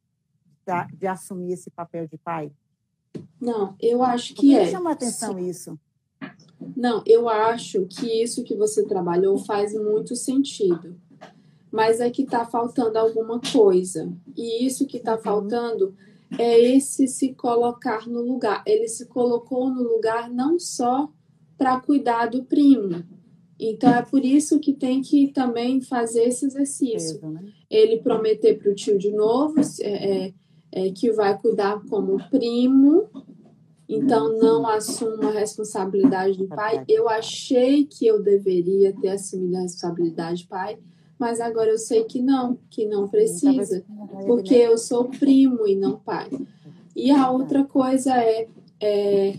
de, 0.65 0.97
de 0.97 1.07
assumir 1.07 1.53
esse 1.53 1.69
papel 1.69 2.07
de 2.07 2.17
pai? 2.17 2.51
Não, 3.39 3.75
eu 3.79 4.03
acho 4.03 4.33
que 4.33 4.55
é. 4.55 4.69
chama 4.69 4.91
atenção 4.91 5.35
Sim. 5.35 5.49
isso. 5.49 5.79
Não, 6.75 7.03
eu 7.05 7.27
acho 7.27 7.85
que 7.87 8.23
isso 8.23 8.43
que 8.43 8.55
você 8.55 8.85
trabalhou 8.85 9.37
faz 9.37 9.73
muito 9.73 10.15
sentido. 10.15 10.95
Mas 11.71 11.99
é 11.99 12.09
que 12.09 12.23
está 12.23 12.45
faltando 12.45 12.97
alguma 12.97 13.39
coisa. 13.39 14.11
E 14.35 14.65
isso 14.65 14.85
que 14.85 14.97
está 14.97 15.15
uhum. 15.15 15.21
faltando 15.21 15.95
é 16.37 16.59
esse 16.59 17.07
se 17.07 17.33
colocar 17.33 18.07
no 18.07 18.21
lugar. 18.21 18.63
Ele 18.65 18.87
se 18.87 19.07
colocou 19.07 19.69
no 19.69 19.81
lugar 19.81 20.29
não 20.29 20.59
só 20.59 21.09
para 21.57 21.79
cuidar 21.79 22.27
do 22.27 22.43
primo. 22.43 23.03
Então 23.63 23.93
é 23.93 24.01
por 24.01 24.25
isso 24.25 24.59
que 24.59 24.73
tem 24.73 25.03
que 25.03 25.27
também 25.27 25.79
fazer 25.81 26.23
esse 26.23 26.47
exercício. 26.47 27.21
Né? 27.29 27.53
Ele 27.69 28.01
prometer 28.01 28.57
para 28.57 28.71
o 28.71 28.75
tio 28.75 28.97
de 28.97 29.11
novo 29.11 29.61
é, 29.81 30.25
é, 30.25 30.33
é, 30.71 30.91
que 30.91 31.11
vai 31.11 31.37
cuidar 31.37 31.79
como 31.87 32.17
primo, 32.31 33.07
então 33.87 34.35
não 34.39 34.65
assuma 34.67 35.29
a 35.29 35.39
responsabilidade 35.39 36.39
do 36.39 36.47
pai. 36.47 36.83
Eu 36.87 37.07
achei 37.07 37.85
que 37.85 38.07
eu 38.07 38.23
deveria 38.23 38.95
ter 38.99 39.09
assumido 39.09 39.57
a 39.57 39.61
responsabilidade 39.61 40.43
do 40.43 40.49
pai, 40.49 40.79
mas 41.19 41.39
agora 41.39 41.69
eu 41.69 41.77
sei 41.77 42.03
que 42.05 42.19
não, 42.19 42.57
que 42.67 42.87
não 42.87 43.07
precisa, 43.07 43.85
porque 44.25 44.55
eu 44.55 44.75
sou 44.75 45.05
primo 45.05 45.67
e 45.67 45.75
não 45.75 45.99
pai. 45.99 46.31
E 46.95 47.11
a 47.11 47.29
outra 47.29 47.63
coisa 47.63 48.17
é, 48.17 48.47
é 48.81 49.35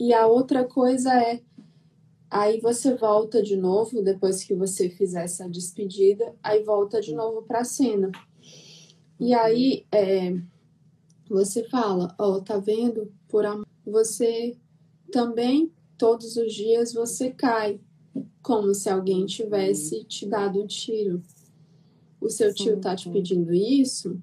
e 0.00 0.14
a 0.14 0.26
outra 0.26 0.64
coisa 0.64 1.12
é 1.12 1.40
Aí 2.38 2.60
você 2.60 2.94
volta 2.94 3.42
de 3.42 3.56
novo, 3.56 4.02
depois 4.02 4.44
que 4.44 4.54
você 4.54 4.90
fizer 4.90 5.24
essa 5.24 5.48
despedida, 5.48 6.34
aí 6.42 6.62
volta 6.62 7.00
de 7.00 7.14
novo 7.14 7.40
para 7.40 7.60
a 7.60 7.64
cena. 7.64 8.12
E 9.18 9.32
aí 9.32 9.86
é, 9.90 10.38
você 11.30 11.64
fala, 11.64 12.14
ó, 12.18 12.32
oh, 12.32 12.42
tá 12.42 12.58
vendo? 12.58 13.10
Por 13.26 13.46
amor, 13.46 13.66
você 13.86 14.54
também 15.10 15.72
todos 15.96 16.36
os 16.36 16.52
dias 16.52 16.92
você 16.92 17.30
cai, 17.30 17.80
como 18.42 18.74
se 18.74 18.90
alguém 18.90 19.24
tivesse 19.24 20.04
te 20.04 20.26
dado 20.26 20.62
um 20.62 20.66
tiro. 20.66 21.22
O 22.20 22.28
seu 22.28 22.52
tio 22.52 22.78
tá 22.78 22.94
te 22.94 23.08
pedindo 23.08 23.54
isso? 23.54 24.20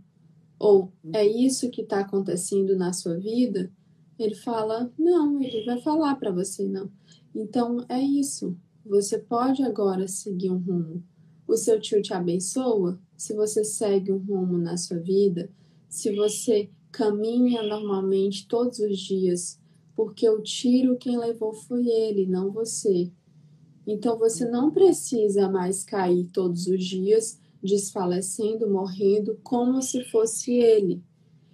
Ou 0.60 0.93
é 1.12 1.25
isso 1.25 1.72
que 1.72 1.82
tá 1.82 2.01
acontecendo 2.01 2.77
na 2.77 2.93
sua 2.93 3.17
vida? 3.17 3.72
Ele 4.20 4.36
fala, 4.36 4.93
não, 5.00 5.41
ele 5.41 5.65
vai 5.65 5.82
falar 5.82 6.15
para 6.17 6.29
você 6.29 6.67
não. 6.67 6.91
Então 7.33 7.85
é 7.89 7.99
isso. 7.99 8.55
Você 8.85 9.17
pode 9.17 9.63
agora 9.63 10.07
seguir 10.07 10.51
um 10.51 10.57
rumo. 10.57 11.03
O 11.47 11.55
seu 11.55 11.79
tio 11.79 12.01
te 12.01 12.13
abençoa 12.13 12.99
se 13.17 13.33
você 13.33 13.63
segue 13.63 14.11
um 14.11 14.17
rumo 14.17 14.57
na 14.57 14.77
sua 14.77 14.97
vida, 14.97 15.49
se 15.89 16.15
você 16.15 16.69
caminha 16.91 17.63
normalmente 17.63 18.47
todos 18.47 18.79
os 18.79 18.99
dias, 18.99 19.59
porque 19.95 20.27
o 20.29 20.41
tiro 20.41 20.97
quem 20.97 21.17
levou 21.17 21.53
foi 21.53 21.87
ele, 21.87 22.25
não 22.25 22.51
você. 22.51 23.11
Então 23.85 24.17
você 24.17 24.45
não 24.49 24.71
precisa 24.71 25.49
mais 25.49 25.83
cair 25.83 26.29
todos 26.31 26.67
os 26.67 26.83
dias 26.83 27.39
desfalecendo, 27.61 28.69
morrendo, 28.69 29.39
como 29.43 29.81
se 29.81 30.03
fosse 30.05 30.53
ele. 30.53 31.01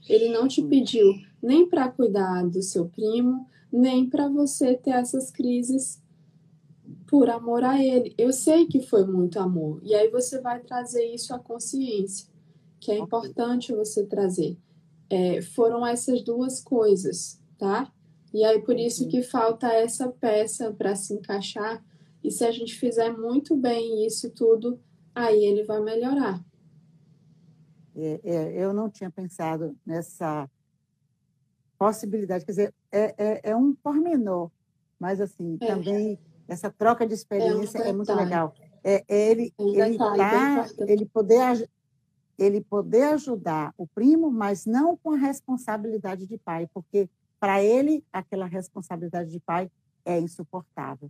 Ele 0.07 0.29
não 0.29 0.47
te 0.47 0.61
pediu 0.61 1.13
nem 1.41 1.67
para 1.67 1.89
cuidar 1.89 2.47
do 2.47 2.61
seu 2.61 2.87
primo, 2.87 3.47
nem 3.71 4.09
para 4.09 4.27
você 4.27 4.75
ter 4.75 4.91
essas 4.91 5.31
crises 5.31 6.01
por 7.07 7.29
amor 7.29 7.63
a 7.63 7.83
ele. 7.83 8.13
Eu 8.17 8.31
sei 8.31 8.65
que 8.65 8.81
foi 8.81 9.05
muito 9.05 9.39
amor. 9.39 9.79
E 9.83 9.93
aí 9.95 10.09
você 10.09 10.39
vai 10.41 10.59
trazer 10.59 11.03
isso 11.05 11.33
à 11.33 11.39
consciência, 11.39 12.27
que 12.79 12.91
é 12.91 12.97
importante 12.97 13.73
você 13.73 14.05
trazer. 14.05 14.57
É, 15.09 15.41
foram 15.41 15.85
essas 15.85 16.21
duas 16.23 16.61
coisas, 16.61 17.41
tá? 17.57 17.91
E 18.33 18.43
aí 18.43 18.61
por 18.61 18.77
isso 18.77 19.07
que 19.07 19.23
falta 19.23 19.67
essa 19.67 20.07
peça 20.09 20.71
para 20.71 20.95
se 20.95 21.13
encaixar. 21.13 21.83
E 22.23 22.29
se 22.29 22.43
a 22.43 22.51
gente 22.51 22.75
fizer 22.75 23.11
muito 23.15 23.55
bem 23.55 24.05
isso 24.05 24.29
tudo, 24.29 24.79
aí 25.15 25.43
ele 25.43 25.63
vai 25.63 25.81
melhorar. 25.81 26.43
É, 27.95 28.19
é, 28.23 28.63
eu 28.63 28.71
não 28.71 28.89
tinha 28.89 29.09
pensado 29.09 29.75
nessa 29.85 30.49
possibilidade, 31.77 32.45
quer 32.45 32.51
dizer, 32.51 32.73
é, 32.91 33.15
é, 33.17 33.41
é 33.51 33.55
um 33.55 33.73
pormenor, 33.73 34.49
mas 34.99 35.21
assim, 35.21 35.57
é. 35.61 35.67
também 35.67 36.19
essa 36.47 36.69
troca 36.69 37.05
de 37.05 37.13
experiência 37.13 37.79
é, 37.79 37.85
um 37.85 37.89
é 37.89 37.93
muito 37.93 38.13
legal. 38.13 38.53
É, 38.83 39.03
é 39.07 39.31
ele, 39.31 39.53
um 39.59 39.75
ele, 39.75 39.97
tá, 39.97 40.65
ele, 40.79 41.05
poder, 41.05 41.69
ele 42.37 42.61
poder 42.61 43.03
ajudar 43.13 43.73
o 43.77 43.85
primo, 43.85 44.31
mas 44.31 44.65
não 44.65 44.97
com 44.97 45.11
a 45.11 45.17
responsabilidade 45.17 46.25
de 46.25 46.37
pai, 46.37 46.67
porque 46.73 47.09
para 47.39 47.63
ele 47.63 48.03
aquela 48.11 48.45
responsabilidade 48.45 49.31
de 49.31 49.39
pai 49.39 49.69
é 50.03 50.19
insuportável. 50.19 51.09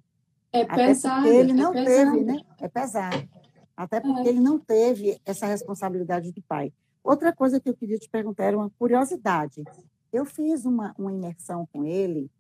É 0.52 0.66
pesado. 0.66 1.28
ele 1.28 1.54
não 1.54 1.74
é 1.74 1.86
teve, 1.86 2.24
né? 2.24 2.42
É 2.60 2.68
pesado. 2.68 3.30
Até 3.78 4.02
porque 4.02 4.28
ele 4.28 4.40
não 4.40 4.60
teve 4.60 5.22
essa 5.26 5.46
responsabilidade 5.46 6.32
de 6.32 6.42
pai. 6.42 6.74
Outra 7.04 7.34
coisa 7.34 7.60
que 7.60 7.70
eu 7.70 7.74
queria 7.74 7.98
te 7.98 8.10
perguntar 8.10 8.46
era 8.46 8.58
uma 8.58 8.70
curiosidade. 8.78 9.64
Eu 10.12 10.26
fiz 10.26 10.66
uma, 10.66 10.94
uma 10.98 11.14
imersão 11.14 11.68
com 11.72 11.86
ele, 11.86 12.32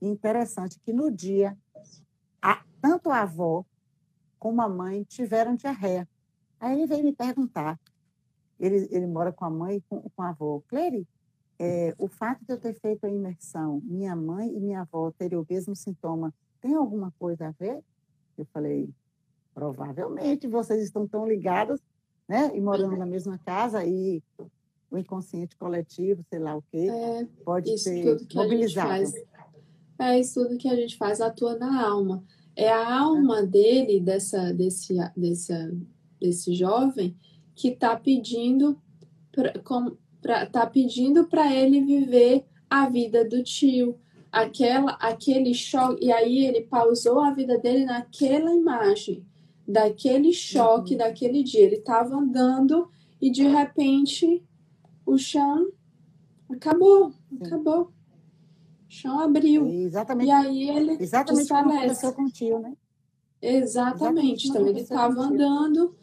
interessante, 0.00 0.78
que 0.80 0.92
no 0.92 1.10
dia, 1.10 1.56
a, 2.42 2.62
tanto 2.80 3.10
a 3.10 3.22
avó 3.22 3.64
como 4.38 4.62
a 4.62 4.68
mãe 4.68 5.02
tiveram 5.04 5.54
diarreia. 5.54 6.08
Aí 6.60 6.76
ele 6.76 6.86
veio 6.86 7.04
me 7.04 7.12
perguntar, 7.12 7.78
ele, 8.58 8.88
ele 8.90 9.06
mora 9.06 9.32
com 9.32 9.44
a 9.44 9.50
mãe 9.50 9.76
e 9.76 9.80
com, 9.82 10.02
com 10.10 10.22
a 10.22 10.30
avó, 10.30 10.60
Clery, 10.68 11.06
é, 11.58 11.94
o 11.98 12.06
fato 12.06 12.44
de 12.44 12.52
eu 12.52 12.58
ter 12.58 12.74
feito 12.74 13.04
a 13.04 13.10
imersão, 13.10 13.80
minha 13.84 14.14
mãe 14.14 14.48
e 14.48 14.60
minha 14.60 14.82
avó 14.82 15.10
terem 15.10 15.38
o 15.38 15.46
mesmo 15.48 15.74
sintoma, 15.74 16.32
tem 16.60 16.74
alguma 16.74 17.12
coisa 17.18 17.48
a 17.48 17.50
ver? 17.50 17.82
Eu 18.36 18.44
falei, 18.46 18.88
provavelmente 19.54 20.46
vocês 20.46 20.82
estão 20.82 21.06
tão 21.06 21.26
ligados, 21.26 21.80
né, 22.28 22.50
e 22.54 22.60
morando 22.60 22.96
na 22.96 23.06
mesma 23.06 23.38
casa, 23.38 23.84
e 23.84 24.22
o 24.90 24.98
inconsciente 24.98 25.56
coletivo, 25.56 26.24
sei 26.28 26.38
lá 26.38 26.56
o 26.56 26.62
quê, 26.62 26.88
é, 26.90 27.26
pode 27.44 27.76
ser 27.78 28.18
mobilizado. 28.34 29.12
é, 29.98 30.18
isso 30.18 30.42
tudo 30.42 30.58
que 30.58 30.68
a 30.68 30.76
gente 30.76 30.96
faz 30.96 31.20
atua 31.20 31.56
na 31.56 31.86
alma. 31.86 32.24
É 32.56 32.70
a 32.70 33.00
alma 33.00 33.40
é. 33.40 33.46
dele, 33.46 34.00
dessa, 34.00 34.52
desse, 34.52 34.94
desse, 35.16 35.52
desse 36.20 36.54
jovem, 36.54 37.16
que 37.54 37.68
está 37.68 37.96
pedindo 37.96 38.80
para 40.20 40.46
tá 40.46 40.66
pedindo 40.66 41.26
para 41.28 41.54
ele 41.54 41.80
viver 41.80 42.44
a 42.68 42.88
vida 42.88 43.24
do 43.24 43.42
tio, 43.42 43.96
aquela 44.32 44.92
aquele 45.00 45.54
choque 45.54 46.06
e 46.06 46.12
aí 46.12 46.44
ele 46.44 46.62
pausou 46.62 47.20
a 47.20 47.32
vida 47.32 47.56
dele 47.56 47.84
naquela 47.84 48.52
imagem, 48.52 49.24
daquele 49.66 50.32
choque, 50.32 50.92
uhum. 50.92 50.98
daquele 50.98 51.42
dia. 51.42 51.62
Ele 51.62 51.76
estava 51.76 52.16
andando 52.16 52.90
e 53.20 53.30
de 53.30 53.46
repente 53.46 54.42
o 55.08 55.16
chão 55.16 55.72
acabou, 56.50 57.12
acabou. 57.40 57.84
O 57.84 57.90
chão 58.90 59.18
abriu. 59.20 59.66
É 59.66 59.74
exatamente. 59.74 60.28
E 60.28 60.30
aí 60.30 60.70
ele 60.70 61.02
exatamente 61.02 61.48
como 61.48 61.72
aconteceu 61.72 62.12
com 62.12 62.22
o 62.24 62.30
tio, 62.30 62.58
né? 62.58 62.76
Exatamente. 63.40 64.46
exatamente 64.46 64.48
então 64.48 64.66
ele 64.66 64.80
estava 64.80 65.20
andando 65.20 65.96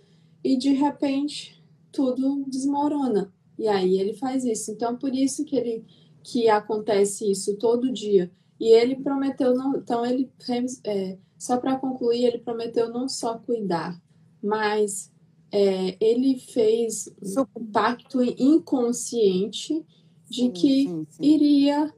e 0.44 0.58
de 0.58 0.74
repente 0.74 1.64
tudo 1.92 2.44
desmorona. 2.48 3.32
E 3.58 3.68
aí 3.68 4.00
ele 4.00 4.14
faz 4.14 4.44
isso. 4.44 4.72
Então 4.72 4.98
por 4.98 5.14
isso 5.14 5.46
que 5.46 5.56
ele 5.56 5.86
que 6.24 6.50
acontece 6.50 7.30
isso 7.30 7.56
todo 7.58 7.94
dia. 7.94 8.32
E 8.60 8.70
ele 8.70 8.96
prometeu 8.96 9.54
não, 9.54 9.76
então 9.76 10.04
ele 10.06 10.32
é, 10.84 11.18
só 11.38 11.58
para 11.58 11.78
concluir, 11.78 12.24
ele 12.24 12.40
prometeu 12.40 12.90
não 12.90 13.08
só 13.08 13.38
cuidar, 13.38 14.02
mas 14.42 15.12
é, 15.56 15.96
ele 16.02 16.38
fez 16.38 17.10
um 17.58 17.66
pacto 17.68 18.22
inconsciente 18.22 19.86
de 20.30 20.36
sim, 20.36 20.52
que 20.52 20.84
sim, 20.84 21.08
sim. 21.10 21.24
iria 21.24 21.94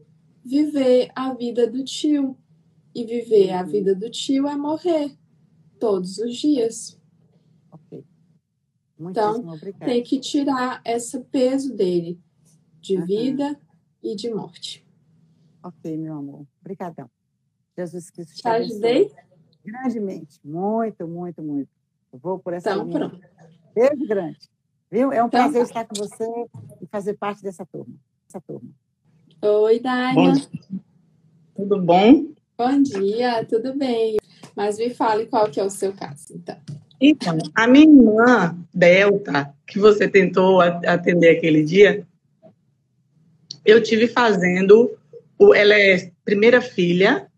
viver 0.45 1.09
a 1.15 1.33
vida 1.33 1.65
do 1.67 1.83
tio. 1.83 2.37
E 2.93 3.03
viver 3.03 3.51
a 3.51 3.63
vida 3.63 3.95
do 3.95 4.11
tio 4.11 4.47
é 4.47 4.55
morrer 4.55 5.17
todos 5.79 6.19
os 6.19 6.35
dias. 6.35 6.99
Ok. 7.71 8.05
então, 8.99 9.47
obrigada. 9.49 9.85
tem 9.85 10.03
que 10.03 10.19
tirar 10.19 10.79
esse 10.85 11.19
peso 11.25 11.75
dele 11.75 12.19
de 12.79 12.97
uhum. 12.97 13.05
vida 13.05 13.59
e 14.03 14.15
de 14.15 14.29
morte. 14.31 14.85
Ok, 15.63 15.97
meu 15.97 16.13
amor. 16.13 16.45
Obrigadão. 16.61 17.09
Jesus 17.75 18.11
Cristo 18.11 18.35
te, 18.35 18.41
te 18.41 18.47
ajudei? 18.47 19.11
Grandemente. 19.65 20.39
Muito, 20.43 21.07
muito, 21.07 21.41
muito. 21.41 21.69
Eu 22.13 22.19
vou 22.19 22.39
por 22.39 22.53
essa 22.53 22.71
então, 22.71 22.85
linha. 22.85 22.99
Pronto. 22.99 23.36
Beijo 23.77 24.07
grande. 24.07 24.39
Viu? 24.89 25.11
É 25.11 25.21
um 25.21 25.27
então, 25.27 25.29
prazer 25.29 25.61
estar 25.61 25.85
com 25.85 25.93
você 25.93 26.25
e 26.81 26.87
fazer 26.87 27.13
parte 27.13 27.43
dessa 27.43 27.63
turma. 27.63 27.93
Essa 28.27 28.41
turma. 28.41 28.71
Oi, 29.39 29.79
Daina. 29.79 30.33
Tudo 31.55 31.79
bom? 31.79 32.31
Bom 32.57 32.81
dia, 32.81 33.45
tudo 33.45 33.77
bem. 33.77 34.17
Mas 34.55 34.79
me 34.79 34.89
fale 34.89 35.27
qual 35.27 35.47
que 35.51 35.59
é 35.59 35.63
o 35.63 35.69
seu 35.69 35.93
caso, 35.93 36.33
então. 36.33 36.57
Então, 36.99 37.37
a 37.53 37.67
minha 37.67 37.85
irmã, 37.85 38.57
Delta, 38.73 39.53
que 39.67 39.77
você 39.77 40.07
tentou 40.07 40.59
atender 40.59 41.37
aquele 41.37 41.63
dia, 41.63 42.03
eu 43.63 43.83
tive 43.83 44.07
fazendo, 44.07 44.97
ela 45.53 45.75
é 45.75 46.11
primeira 46.25 46.61
filha, 46.61 47.29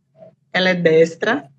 ela 0.53 0.69
é 0.69 0.75
destra. 0.75 1.51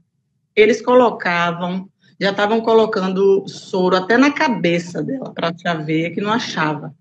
eles 0.55 0.81
colocavam, 0.81 1.89
já 2.19 2.31
estavam 2.31 2.61
colocando 2.61 3.45
soro 3.47 3.97
até 3.97 4.17
na 4.17 4.31
cabeça 4.31 5.03
dela 5.03 5.33
para 5.33 5.73
ver 5.73 6.11
que 6.11 6.21
não 6.21 6.31
achava. 6.31 6.95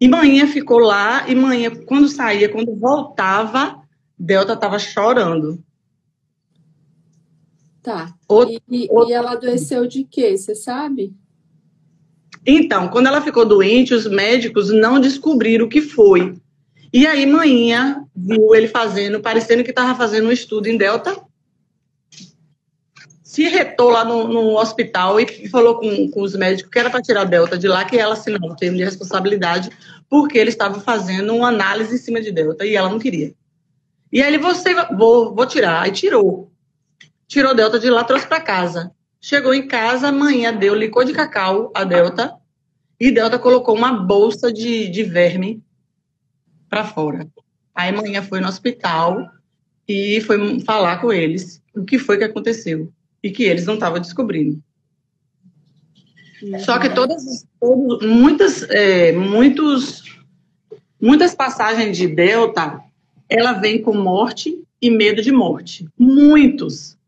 E 0.00 0.08
manhã 0.08 0.46
ficou 0.46 0.78
lá 0.78 1.28
e 1.28 1.34
manhã 1.34 1.70
quando 1.86 2.08
saía, 2.08 2.48
quando 2.48 2.74
voltava, 2.74 3.82
Delta 4.18 4.54
estava 4.54 4.78
chorando. 4.78 5.62
Tá. 7.82 8.14
Outro, 8.26 8.62
e, 8.70 8.88
outro... 8.90 9.10
e 9.10 9.12
ela 9.12 9.32
adoeceu 9.32 9.86
de 9.86 10.04
quê? 10.04 10.36
Você 10.36 10.54
sabe? 10.54 11.14
Então, 12.46 12.88
quando 12.88 13.06
ela 13.06 13.22
ficou 13.22 13.44
doente, 13.44 13.94
os 13.94 14.06
médicos 14.06 14.70
não 14.70 15.00
descobriram 15.00 15.66
o 15.66 15.68
que 15.68 15.80
foi. 15.80 16.36
E 16.92 17.06
aí, 17.06 17.26
manhã, 17.26 18.04
viu 18.14 18.54
ele 18.54 18.68
fazendo, 18.68 19.20
parecendo 19.20 19.64
que 19.64 19.70
estava 19.70 19.96
fazendo 19.96 20.28
um 20.28 20.32
estudo 20.32 20.68
em 20.68 20.76
Delta. 20.76 21.20
Se 23.22 23.42
retou 23.48 23.90
lá 23.90 24.04
no, 24.04 24.28
no 24.28 24.56
hospital 24.56 25.18
e 25.18 25.48
falou 25.48 25.80
com, 25.80 26.08
com, 26.10 26.22
os 26.22 26.36
médicos 26.36 26.70
que 26.70 26.78
era 26.78 26.90
para 26.90 27.02
tirar 27.02 27.24
Delta 27.24 27.58
de 27.58 27.66
lá, 27.66 27.84
que 27.84 27.96
ela 27.96 28.12
assinou 28.12 28.52
um 28.52 28.54
termo 28.54 28.76
de 28.76 28.84
responsabilidade, 28.84 29.70
porque 30.08 30.38
ele 30.38 30.50
estava 30.50 30.78
fazendo 30.78 31.34
uma 31.34 31.48
análise 31.48 31.94
em 31.94 31.98
cima 31.98 32.20
de 32.20 32.30
Delta 32.30 32.64
e 32.64 32.76
ela 32.76 32.88
não 32.88 33.00
queria. 33.00 33.34
E 34.12 34.22
aí 34.22 34.32
ele, 34.32 34.38
você, 34.38 34.72
vou, 34.96 35.34
vou 35.34 35.46
tirar. 35.46 35.82
Aí 35.82 35.90
tirou. 35.90 36.52
Tirou 37.26 37.56
Delta 37.56 37.80
de 37.80 37.90
lá, 37.90 38.04
trouxe 38.04 38.28
para 38.28 38.40
casa. 38.40 38.92
Chegou 39.26 39.54
em 39.54 39.66
casa, 39.66 40.08
amanhã 40.08 40.52
deu 40.52 40.74
licor 40.74 41.06
de 41.06 41.14
cacau 41.14 41.72
a 41.74 41.82
Delta 41.82 42.36
e 43.00 43.10
Delta 43.10 43.38
colocou 43.38 43.74
uma 43.74 43.90
bolsa 43.90 44.52
de, 44.52 44.86
de 44.86 45.02
verme 45.02 45.62
para 46.68 46.84
fora. 46.84 47.26
Aí 47.74 47.88
amanhã 47.88 48.22
foi 48.22 48.42
no 48.42 48.48
hospital 48.48 49.30
e 49.88 50.20
foi 50.20 50.60
falar 50.60 51.00
com 51.00 51.10
eles 51.10 51.62
o 51.74 51.86
que 51.86 51.98
foi 51.98 52.18
que 52.18 52.24
aconteceu 52.24 52.92
e 53.22 53.30
que 53.30 53.44
eles 53.44 53.64
não 53.64 53.74
estavam 53.74 53.98
descobrindo. 53.98 54.62
Só 56.62 56.78
que 56.78 56.90
todas, 56.90 57.46
todas 57.58 58.06
muitas, 58.06 58.62
é, 58.64 59.12
muitos, 59.12 60.02
muitas 61.00 61.34
passagens 61.34 61.96
de 61.96 62.06
Delta, 62.06 62.78
ela 63.26 63.54
vem 63.54 63.80
com 63.80 63.96
morte 63.96 64.62
e 64.82 64.90
medo 64.90 65.22
de 65.22 65.32
morte. 65.32 65.88
Muitos, 65.98 66.98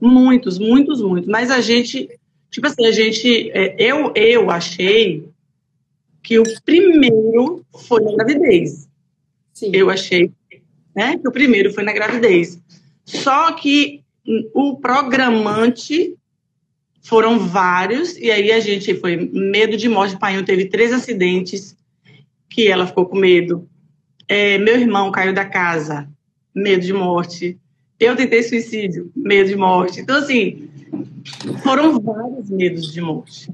muitos, 0.00 0.58
muitos, 0.58 1.00
muitos. 1.02 1.28
Mas 1.28 1.50
a 1.50 1.60
gente, 1.60 2.08
tipo 2.50 2.66
assim, 2.66 2.86
a 2.86 2.92
gente, 2.92 3.50
é, 3.50 3.76
eu, 3.78 4.12
eu 4.14 4.50
achei 4.50 5.28
que 6.22 6.38
o 6.38 6.44
primeiro 6.64 7.64
foi 7.86 8.02
na 8.02 8.12
gravidez. 8.12 8.88
Sim. 9.52 9.70
Eu 9.72 9.90
achei 9.90 10.32
né, 10.94 11.18
que 11.18 11.28
o 11.28 11.32
primeiro 11.32 11.72
foi 11.72 11.84
na 11.84 11.92
gravidez. 11.92 12.60
Só 13.04 13.52
que 13.52 14.02
o 14.52 14.76
programante 14.76 16.16
foram 17.02 17.38
vários, 17.38 18.16
e 18.16 18.30
aí 18.30 18.50
a 18.50 18.58
gente 18.58 18.94
foi 18.96 19.16
medo 19.16 19.76
de 19.76 19.88
morte. 19.88 20.16
O 20.16 20.18
pai 20.18 20.42
teve 20.42 20.66
três 20.66 20.92
acidentes 20.92 21.76
que 22.48 22.66
ela 22.66 22.86
ficou 22.86 23.06
com 23.06 23.16
medo. 23.16 23.68
É, 24.26 24.58
meu 24.58 24.74
irmão 24.74 25.12
caiu 25.12 25.32
da 25.32 25.44
casa, 25.44 26.08
medo 26.52 26.84
de 26.84 26.92
morte. 26.92 27.56
Eu 27.98 28.14
tentei 28.14 28.42
suicídio, 28.42 29.10
medo 29.16 29.48
de 29.48 29.56
morte. 29.56 30.00
Então, 30.00 30.16
assim, 30.16 30.68
foram 31.62 31.98
vários 32.00 32.50
medos 32.50 32.92
de 32.92 33.00
morte. 33.00 33.50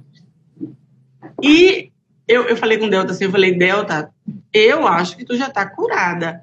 E 1.40 1.90
eu, 2.26 2.44
eu 2.44 2.56
falei 2.56 2.78
com 2.78 2.88
Delta 2.88 3.12
assim, 3.12 3.24
eu 3.24 3.30
falei, 3.30 3.54
Delta, 3.54 4.12
eu 4.52 4.86
acho 4.86 5.16
que 5.16 5.24
tu 5.24 5.36
já 5.36 5.48
tá 5.48 5.66
curada. 5.66 6.42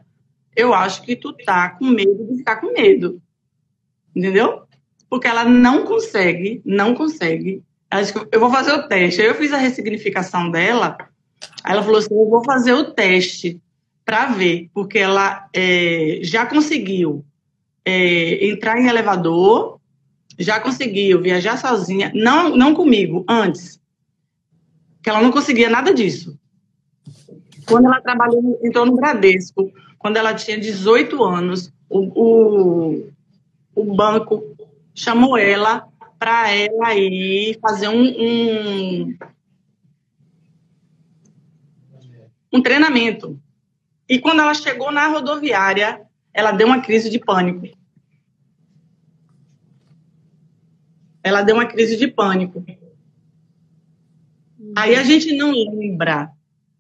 Eu 0.55 0.73
acho 0.73 1.01
que 1.03 1.15
tu 1.15 1.33
tá 1.33 1.69
com 1.69 1.85
medo 1.85 2.25
de 2.25 2.37
ficar 2.37 2.57
com 2.57 2.73
medo. 2.73 3.21
Entendeu? 4.15 4.63
Porque 5.09 5.27
ela 5.27 5.45
não 5.45 5.85
consegue, 5.85 6.61
não 6.65 6.93
consegue. 6.93 7.63
Eu 8.31 8.39
vou 8.39 8.51
fazer 8.51 8.73
o 8.73 8.87
teste. 8.87 9.21
Eu 9.21 9.35
fiz 9.35 9.51
a 9.51 9.57
ressignificação 9.57 10.49
dela. 10.51 10.97
Ela 11.65 11.81
falou 11.81 11.99
assim: 11.99 12.13
eu 12.13 12.29
vou 12.29 12.43
fazer 12.43 12.73
o 12.73 12.91
teste 12.91 13.59
para 14.05 14.27
ver, 14.27 14.69
porque 14.73 14.99
ela 14.99 15.47
é, 15.53 16.19
já 16.23 16.45
conseguiu 16.45 17.23
é, 17.89 18.47
entrar 18.47 18.79
em 18.79 18.87
elevador, 18.87 19.79
já 20.37 20.59
conseguiu 20.59 21.21
viajar 21.21 21.57
sozinha, 21.57 22.11
não, 22.13 22.55
não 22.55 22.73
comigo, 22.73 23.25
antes 23.27 23.79
que 25.01 25.09
ela 25.09 25.21
não 25.21 25.31
conseguia 25.31 25.69
nada 25.69 25.93
disso. 25.93 26.37
Quando 27.65 27.85
ela 27.85 28.01
trabalhou, 28.01 28.59
entrou 28.63 28.85
no 28.85 28.95
Bradesco, 28.95 29.71
quando 29.97 30.17
ela 30.17 30.33
tinha 30.33 30.59
18 30.59 31.23
anos, 31.23 31.71
o, 31.89 31.99
o, 31.99 33.09
o 33.75 33.95
banco 33.95 34.55
chamou 34.93 35.37
ela 35.37 35.87
para 36.17 36.51
ela 36.51 36.95
ir 36.95 37.57
fazer 37.61 37.87
um, 37.87 38.03
um, 38.03 39.17
um 42.53 42.61
treinamento. 42.61 43.39
E 44.07 44.19
quando 44.19 44.41
ela 44.41 44.53
chegou 44.53 44.91
na 44.91 45.07
rodoviária, 45.07 46.01
ela 46.33 46.51
deu 46.51 46.67
uma 46.67 46.81
crise 46.81 47.09
de 47.09 47.19
pânico. 47.19 47.67
Ela 51.23 51.41
deu 51.41 51.55
uma 51.55 51.65
crise 51.65 51.97
de 51.97 52.07
pânico. 52.07 52.63
Aí 54.75 54.95
a 54.95 55.03
gente 55.03 55.35
não 55.35 55.51
lembra 55.51 56.31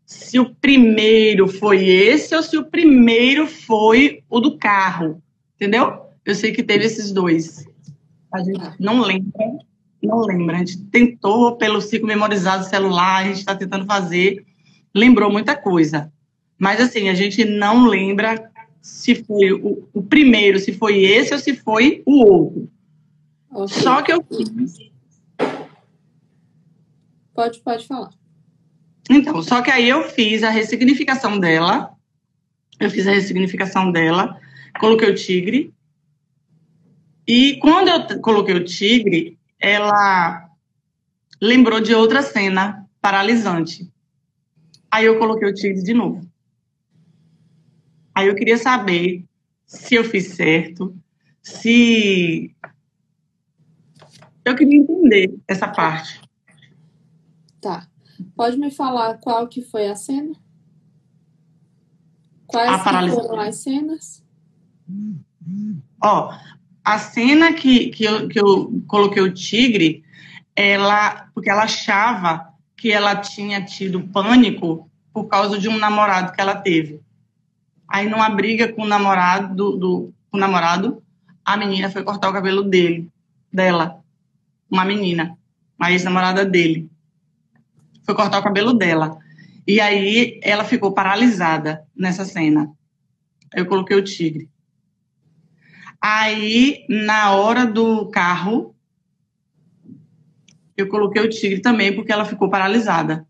se 0.05 0.39
o 0.39 0.53
primeiro 0.55 1.47
foi 1.47 1.87
esse 1.87 2.35
ou 2.35 2.41
se 2.41 2.57
o 2.57 2.65
primeiro 2.65 3.47
foi 3.47 4.23
o 4.29 4.39
do 4.39 4.57
carro, 4.57 5.21
entendeu? 5.55 6.05
Eu 6.25 6.35
sei 6.35 6.51
que 6.51 6.63
teve 6.63 6.85
esses 6.85 7.11
dois. 7.11 7.65
A 8.31 8.39
gente 8.43 8.71
não 8.79 9.01
lembra 9.01 9.59
não 10.01 10.21
lembra. 10.21 10.55
A 10.55 10.59
gente 10.59 10.77
tentou 10.85 11.55
pelo 11.55 11.81
ciclo 11.81 12.07
memorizado 12.07 12.65
celular, 12.65 13.17
a 13.17 13.23
gente 13.25 13.37
está 13.37 13.55
tentando 13.55 13.85
fazer, 13.85 14.45
lembrou 14.95 15.31
muita 15.31 15.55
coisa. 15.55 16.11
Mas 16.57 16.79
assim, 16.81 17.09
a 17.09 17.13
gente 17.13 17.45
não 17.45 17.85
lembra 17.85 18.49
se 18.81 19.15
foi 19.15 19.51
o, 19.51 19.87
o 19.93 20.01
primeiro, 20.01 20.59
se 20.59 20.73
foi 20.73 21.03
esse 21.03 21.33
ou 21.33 21.39
se 21.39 21.55
foi 21.55 22.01
o 22.05 22.23
outro. 22.23 22.69
Okay. 23.51 23.81
Só 23.81 24.01
que 24.01 24.13
eu 24.13 24.23
fiz. 24.23 24.77
Pode, 27.33 27.59
pode 27.61 27.87
falar. 27.87 28.11
Então, 29.09 29.41
só 29.41 29.61
que 29.61 29.71
aí 29.71 29.89
eu 29.89 30.03
fiz 30.09 30.43
a 30.43 30.49
ressignificação 30.49 31.39
dela. 31.39 31.95
Eu 32.79 32.89
fiz 32.89 33.05
a 33.07 33.11
ressignificação 33.11 33.91
dela, 33.91 34.39
coloquei 34.79 35.09
o 35.09 35.15
tigre. 35.15 35.73
E 37.27 37.57
quando 37.57 37.89
eu 37.89 38.21
coloquei 38.21 38.55
o 38.55 38.63
tigre, 38.63 39.37
ela 39.59 40.49
lembrou 41.41 41.81
de 41.81 41.93
outra 41.93 42.21
cena 42.21 42.87
paralisante. 43.01 43.91
Aí 44.89 45.05
eu 45.05 45.19
coloquei 45.19 45.49
o 45.49 45.53
tigre 45.53 45.83
de 45.83 45.93
novo. 45.93 46.27
Aí 48.15 48.27
eu 48.27 48.35
queria 48.35 48.57
saber 48.57 49.25
se 49.65 49.95
eu 49.95 50.03
fiz 50.03 50.29
certo, 50.29 50.95
se. 51.41 52.55
Eu 54.49 54.55
queria 54.55 54.79
entender 54.79 55.37
essa 55.47 55.67
parte. 55.67 56.19
Tá. 57.61 57.87
Pode 58.35 58.57
me 58.57 58.71
falar 58.71 59.19
qual 59.19 59.47
que 59.47 59.61
foi 59.61 59.87
a 59.87 59.95
cena? 59.95 60.33
Quais 62.47 62.81
foram 63.13 63.39
as 63.41 63.57
cenas? 63.57 64.23
Ó, 66.03 66.33
a 66.83 66.97
cena 66.97 67.53
que, 67.53 67.91
que, 67.91 68.03
eu, 68.05 68.27
que 68.27 68.39
eu 68.39 68.83
coloquei 68.87 69.21
o 69.21 69.31
tigre, 69.31 70.03
ela, 70.55 71.29
porque 71.31 71.51
ela 71.51 71.63
achava 71.63 72.51
que 72.75 72.91
ela 72.91 73.15
tinha 73.17 73.63
tido 73.63 74.07
pânico 74.07 74.89
por 75.13 75.25
causa 75.25 75.59
de 75.59 75.69
um 75.69 75.77
namorado 75.77 76.31
que 76.31 76.41
ela 76.41 76.55
teve. 76.55 76.99
Aí, 77.87 78.09
numa 78.09 78.29
briga 78.29 78.73
com 78.73 78.81
o 78.81 78.87
namorado, 78.87 79.55
do, 79.55 79.77
do 79.77 80.13
com 80.31 80.37
o 80.37 80.39
namorado, 80.39 81.03
a 81.45 81.55
menina 81.55 81.91
foi 81.91 82.03
cortar 82.03 82.29
o 82.29 82.33
cabelo 82.33 82.63
dele, 82.63 83.07
dela, 83.53 83.98
uma 84.69 84.85
menina, 84.85 85.37
a 85.79 85.91
ex-namorada 85.91 86.45
dele. 86.45 86.89
Foi 88.03 88.15
cortar 88.15 88.39
o 88.39 88.43
cabelo 88.43 88.73
dela. 88.73 89.17
E 89.67 89.79
aí 89.79 90.39
ela 90.43 90.63
ficou 90.63 90.93
paralisada 90.93 91.85
nessa 91.95 92.25
cena. 92.25 92.71
Eu 93.53 93.65
coloquei 93.65 93.97
o 93.97 94.03
tigre. 94.03 94.49
Aí, 96.01 96.85
na 96.87 97.31
hora 97.31 97.65
do 97.65 98.09
carro, 98.09 98.75
eu 100.77 100.87
coloquei 100.87 101.21
o 101.21 101.29
tigre 101.29 101.59
também, 101.59 101.93
porque 101.93 102.11
ela 102.11 102.23
ficou 102.23 102.49
paralisada. 102.49 103.27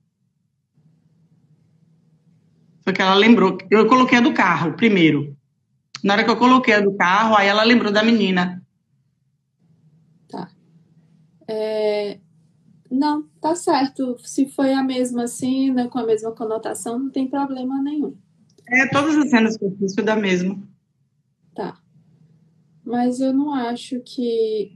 Foi 2.84 2.94
que 2.94 3.02
ela 3.02 3.16
lembrou. 3.16 3.58
Eu 3.70 3.88
coloquei 3.88 4.20
a 4.20 4.22
do 4.22 4.34
carro 4.34 4.74
primeiro. 4.74 5.36
Na 6.04 6.14
hora 6.14 6.24
que 6.24 6.30
eu 6.30 6.38
coloquei 6.38 6.74
a 6.74 6.80
do 6.80 6.96
carro, 6.96 7.36
aí 7.36 7.48
ela 7.48 7.64
lembrou 7.64 7.92
da 7.92 8.04
menina. 8.04 8.59
É... 11.50 12.20
Não, 12.92 13.24
tá 13.42 13.56
certo. 13.56 14.18
Se 14.20 14.48
foi 14.48 14.74
a 14.74 14.84
mesma 14.84 15.28
cena, 15.28 15.88
com 15.88 16.00
a 16.00 16.06
mesma 16.06 16.32
conotação, 16.32 17.00
não 17.00 17.10
tem 17.10 17.28
problema 17.28 17.82
nenhum. 17.82 18.16
É, 18.68 18.88
todas 18.88 19.18
as 19.18 19.30
cenas 19.30 19.58
que 19.58 19.66
eu 19.66 19.76
fiz 19.78 19.94
foi 19.94 20.04
da 20.04 20.16
mesma. 20.16 20.62
Tá 21.56 21.80
mas 22.90 23.20
eu 23.20 23.32
não 23.32 23.54
acho 23.54 24.00
que 24.00 24.76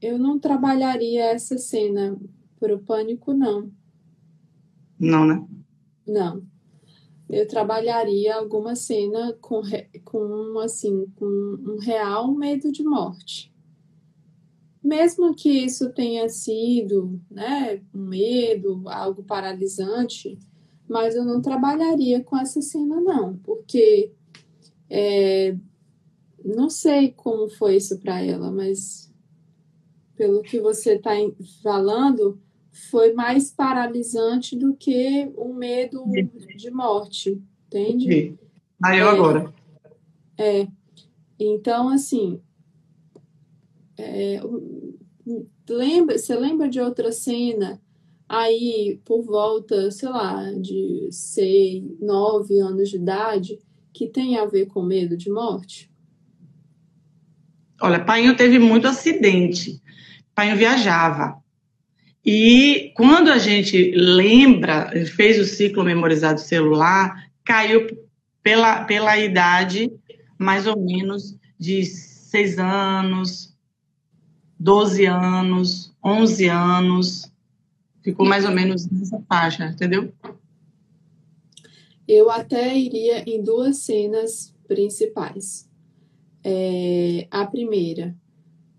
eu 0.00 0.16
não 0.16 0.38
trabalharia 0.38 1.24
essa 1.32 1.58
cena 1.58 2.16
para 2.60 2.72
o 2.72 2.78
pânico, 2.78 3.34
não. 3.34 3.72
Não, 4.96 5.26
né? 5.26 5.44
Não. 6.06 6.46
Eu 7.28 7.48
trabalharia 7.48 8.36
alguma 8.36 8.76
cena 8.76 9.36
com, 9.40 9.60
com 10.04 10.60
assim, 10.60 11.06
com 11.16 11.26
um 11.26 11.78
real 11.80 12.32
medo 12.32 12.70
de 12.70 12.84
morte. 12.84 13.52
Mesmo 14.88 15.34
que 15.34 15.50
isso 15.50 15.90
tenha 15.90 16.30
sido, 16.30 17.20
né, 17.30 17.82
um 17.94 18.06
medo, 18.06 18.88
algo 18.88 19.22
paralisante, 19.22 20.38
mas 20.88 21.14
eu 21.14 21.26
não 21.26 21.42
trabalharia 21.42 22.24
com 22.24 22.38
essa 22.38 22.62
cena, 22.62 22.98
não, 22.98 23.36
porque 23.36 24.10
é, 24.88 25.54
não 26.42 26.70
sei 26.70 27.12
como 27.12 27.50
foi 27.50 27.76
isso 27.76 27.98
para 27.98 28.22
ela, 28.24 28.50
mas 28.50 29.12
pelo 30.16 30.40
que 30.40 30.58
você 30.58 30.94
está 30.94 31.10
falando, 31.62 32.40
foi 32.90 33.12
mais 33.12 33.50
paralisante 33.50 34.56
do 34.56 34.74
que 34.74 35.30
o 35.36 35.52
medo 35.52 36.02
de 36.56 36.70
morte, 36.70 37.38
entende? 37.66 38.38
Aí 38.82 39.00
eu 39.00 39.08
é, 39.08 39.10
agora. 39.10 39.54
É. 40.38 40.66
Então, 41.38 41.90
assim, 41.90 42.40
é, 43.98 44.40
lembra, 45.68 46.16
você 46.16 46.34
lembra 46.34 46.68
de 46.68 46.80
outra 46.80 47.12
cena 47.12 47.80
aí 48.28 49.00
por 49.04 49.22
volta, 49.22 49.90
sei 49.90 50.08
lá, 50.08 50.52
de 50.52 51.08
seis, 51.10 51.82
nove 52.00 52.58
anos 52.60 52.90
de 52.90 52.96
idade 52.96 53.58
que 53.92 54.06
tem 54.06 54.36
a 54.38 54.44
ver 54.44 54.66
com 54.66 54.82
medo 54.82 55.16
de 55.16 55.30
morte? 55.30 55.90
Olha, 57.80 58.04
Painho 58.04 58.36
teve 58.36 58.58
muito 58.58 58.86
acidente. 58.86 59.80
Painho 60.34 60.56
viajava. 60.56 61.42
E 62.24 62.92
quando 62.94 63.28
a 63.28 63.38
gente 63.38 63.92
lembra, 63.92 64.90
fez 65.16 65.38
o 65.38 65.44
ciclo 65.44 65.84
memorizado 65.84 66.40
celular, 66.40 67.30
caiu 67.44 67.86
pela, 68.42 68.84
pela 68.84 69.18
idade 69.18 69.90
mais 70.38 70.66
ou 70.66 70.78
menos 70.78 71.36
de 71.58 71.84
6 71.84 72.58
anos, 72.58 73.47
12 74.58 75.06
anos, 75.06 75.94
11 76.04 76.48
anos. 76.48 77.32
Ficou 78.02 78.26
mais 78.26 78.44
ou 78.44 78.52
menos 78.52 78.88
nessa 78.90 79.20
faixa, 79.28 79.66
entendeu? 79.66 80.12
Eu 82.06 82.30
até 82.30 82.76
iria 82.76 83.22
em 83.28 83.42
duas 83.42 83.78
cenas 83.78 84.54
principais. 84.66 85.68
É, 86.42 87.26
a 87.30 87.46
primeira, 87.46 88.16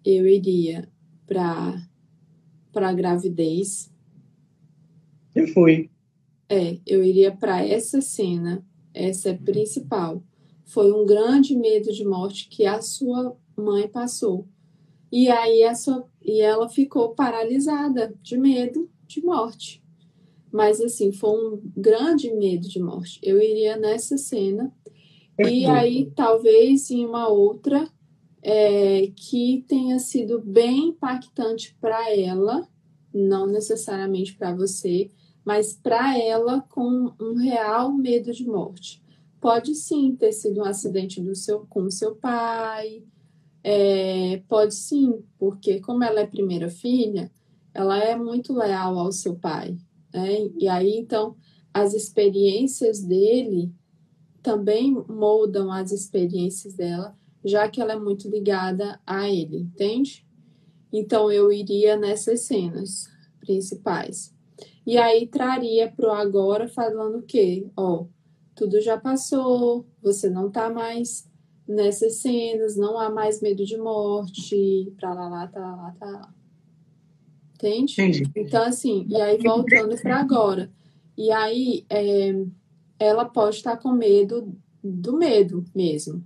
eu 0.03 0.25
iria 0.27 0.89
para 1.27 1.87
para 2.71 2.93
gravidez. 2.93 3.91
Eu 5.35 5.47
fui. 5.47 5.89
É, 6.47 6.77
eu 6.85 7.03
iria 7.03 7.31
para 7.31 7.65
essa 7.65 8.01
cena, 8.01 8.65
essa 8.93 9.29
é 9.29 9.33
principal. 9.33 10.23
Foi 10.65 10.91
um 10.91 11.05
grande 11.05 11.55
medo 11.55 11.91
de 11.91 12.05
morte 12.05 12.47
que 12.47 12.65
a 12.65 12.81
sua 12.81 13.35
mãe 13.55 13.87
passou. 13.87 14.47
E 15.11 15.29
aí 15.29 15.63
a 15.63 15.73
sua, 15.73 16.07
e 16.21 16.39
ela 16.41 16.69
ficou 16.69 17.09
paralisada 17.09 18.13
de 18.21 18.37
medo 18.37 18.89
de 19.07 19.23
morte. 19.23 19.83
Mas 20.51 20.81
assim, 20.81 21.11
foi 21.11 21.29
um 21.29 21.61
grande 21.75 22.33
medo 22.33 22.67
de 22.67 22.79
morte. 22.79 23.19
Eu 23.23 23.41
iria 23.41 23.77
nessa 23.77 24.17
cena 24.17 24.73
e 25.47 25.65
aí, 25.65 26.11
talvez 26.13 26.91
em 26.91 27.05
uma 27.05 27.29
outra 27.29 27.89
é, 28.41 29.09
que 29.15 29.63
tenha 29.69 29.97
sido 29.97 30.41
bem 30.41 30.89
impactante 30.89 31.77
para 31.79 32.13
ela, 32.13 32.67
não 33.13 33.47
necessariamente 33.47 34.35
para 34.35 34.53
você, 34.53 35.09
mas 35.45 35.73
para 35.73 36.19
ela 36.19 36.61
com 36.69 37.13
um 37.19 37.35
real 37.35 37.93
medo 37.93 38.33
de 38.33 38.45
morte. 38.45 39.01
Pode 39.39 39.75
sim 39.75 40.13
ter 40.13 40.33
sido 40.33 40.59
um 40.59 40.65
acidente 40.65 41.21
do 41.21 41.33
seu, 41.33 41.65
com 41.69 41.89
seu 41.89 42.15
pai, 42.15 43.01
é, 43.63 44.41
pode 44.47 44.75
sim, 44.75 45.23
porque 45.37 45.79
como 45.79 46.03
ela 46.03 46.21
é 46.21 46.27
primeira 46.27 46.69
filha, 46.69 47.31
ela 47.73 47.97
é 47.99 48.15
muito 48.15 48.53
leal 48.53 48.97
ao 48.97 49.11
seu 49.11 49.35
pai. 49.35 49.77
Né? 50.13 50.49
E 50.57 50.67
aí, 50.67 50.97
então, 50.97 51.35
as 51.73 51.93
experiências 51.93 53.01
dele 53.01 53.71
também 54.41 54.93
moldam 55.07 55.71
as 55.71 55.91
experiências 55.91 56.73
dela, 56.73 57.15
já 57.43 57.69
que 57.69 57.81
ela 57.81 57.93
é 57.93 57.99
muito 57.99 58.29
ligada 58.29 58.99
a 59.05 59.29
ele, 59.29 59.57
entende? 59.57 60.25
Então 60.91 61.31
eu 61.31 61.51
iria 61.51 61.95
nessas 61.95 62.41
cenas 62.41 63.07
principais. 63.39 64.33
E 64.85 64.97
aí 64.97 65.27
traria 65.27 65.91
pro 65.91 66.11
agora 66.11 66.67
falando 66.67 67.19
o 67.19 67.23
quê? 67.23 67.67
Ó, 67.77 68.05
tudo 68.55 68.81
já 68.81 68.97
passou, 68.97 69.85
você 70.01 70.29
não 70.29 70.49
tá 70.49 70.69
mais 70.69 71.28
nessas 71.69 72.15
cenas, 72.15 72.75
não 72.75 72.99
há 72.99 73.11
mais 73.11 73.41
medo 73.41 73.63
de 73.63 73.77
morte, 73.77 74.91
pra 74.97 75.13
lá, 75.13 75.29
lá, 75.29 75.47
tá 75.47 75.59
lá, 75.59 75.95
tá 75.99 76.05
lá. 76.05 76.33
Entende? 77.53 77.93
Entendi. 77.93 78.31
Então, 78.35 78.63
assim, 78.63 79.05
e 79.07 79.21
aí 79.21 79.37
voltando 79.37 79.95
para 80.01 80.17
agora. 80.19 80.71
E 81.15 81.31
aí, 81.31 81.85
é, 81.87 82.33
ela 82.97 83.23
pode 83.23 83.57
estar 83.57 83.77
com 83.77 83.91
medo 83.91 84.51
do 84.83 85.15
medo 85.15 85.63
mesmo. 85.75 86.23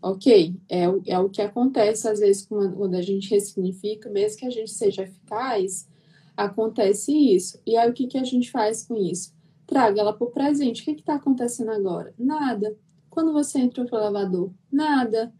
Ok, 0.00 0.54
é, 0.68 0.88
o, 0.88 1.02
é 1.06 1.18
o 1.18 1.28
que 1.28 1.42
acontece 1.42 2.08
às 2.08 2.20
vezes 2.20 2.46
quando 2.46 2.94
a 2.94 3.02
gente 3.02 3.30
ressignifica, 3.30 4.08
mesmo 4.08 4.38
que 4.38 4.46
a 4.46 4.50
gente 4.50 4.70
seja 4.70 5.02
eficaz, 5.02 5.88
acontece 6.36 7.12
isso. 7.12 7.58
E 7.66 7.76
aí 7.76 7.90
o 7.90 7.92
que, 7.92 8.06
que 8.06 8.18
a 8.18 8.24
gente 8.24 8.50
faz 8.50 8.86
com 8.86 8.96
isso? 8.96 9.34
Traga 9.66 10.00
ela 10.00 10.12
para 10.12 10.26
o 10.26 10.30
presente. 10.30 10.82
O 10.82 10.84
que 10.84 10.92
está 10.92 11.14
acontecendo 11.14 11.70
agora? 11.70 12.14
Nada. 12.18 12.76
Quando 13.14 13.32
você 13.32 13.60
entrou 13.60 13.86
para 13.86 13.98
o 13.98 14.02
elevador? 14.02 14.52
Nada. 14.70 15.32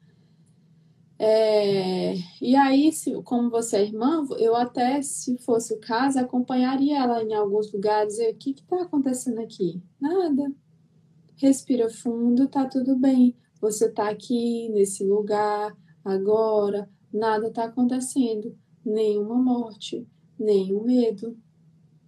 É, 1.19 2.15
e 2.41 2.55
aí, 2.55 2.93
se, 2.93 3.13
como 3.23 3.51
você 3.51 3.79
é 3.79 3.83
irmã, 3.83 4.25
eu 4.39 4.55
até, 4.55 5.03
se 5.03 5.37
fosse 5.39 5.75
o 5.75 5.81
caso, 5.81 6.21
acompanharia 6.21 6.99
ela 6.99 7.21
em 7.23 7.35
alguns 7.35 7.73
lugares. 7.73 8.17
E 8.21 8.31
o 8.31 8.37
que 8.37 8.51
está 8.51 8.83
acontecendo 8.83 9.41
aqui? 9.41 9.83
Nada. 10.01 10.53
Respira 11.37 11.91
fundo, 11.91 12.47
tá 12.47 12.65
tudo 12.67 12.97
bem. 12.97 13.37
Você 13.61 13.87
está 13.87 14.09
aqui 14.09 14.69
nesse 14.69 15.05
lugar 15.05 15.77
agora, 16.05 16.89
nada 17.13 17.49
está 17.49 17.65
acontecendo, 17.65 18.57
nenhuma 18.85 19.35
morte, 19.35 20.07
nenhum 20.39 20.85
medo. 20.85 21.37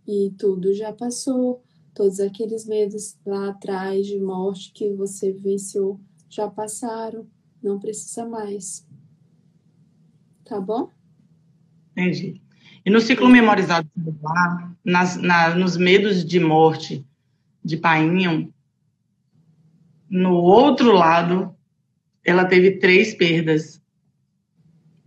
E 0.07 0.33
tudo 0.39 0.73
já 0.73 0.93
passou. 0.93 1.66
Todos 1.97 2.21
aqueles 2.21 2.67
medos 2.67 3.17
lá 3.25 3.49
atrás 3.49 4.07
de 4.07 4.21
morte 4.21 4.71
que 4.75 4.93
você 4.93 5.33
venceu 5.33 5.99
já 6.29 6.47
passaram, 6.47 7.27
não 7.63 7.81
precisa 7.81 8.29
mais. 8.29 8.87
Tá 10.45 10.61
bom? 10.61 10.91
Entendi. 11.93 12.43
E 12.85 12.91
no 12.91 13.01
ciclo 13.01 13.31
memorizado 13.31 13.89
nas, 14.85 15.17
na, 15.17 15.55
nos 15.55 15.79
medos 15.79 16.23
de 16.23 16.39
morte 16.39 17.03
de 17.65 17.79
Painho, 17.79 18.53
no 20.07 20.35
outro 20.35 20.93
lado, 20.93 21.57
ela 22.23 22.45
teve 22.45 22.73
três 22.73 23.15
perdas, 23.15 23.83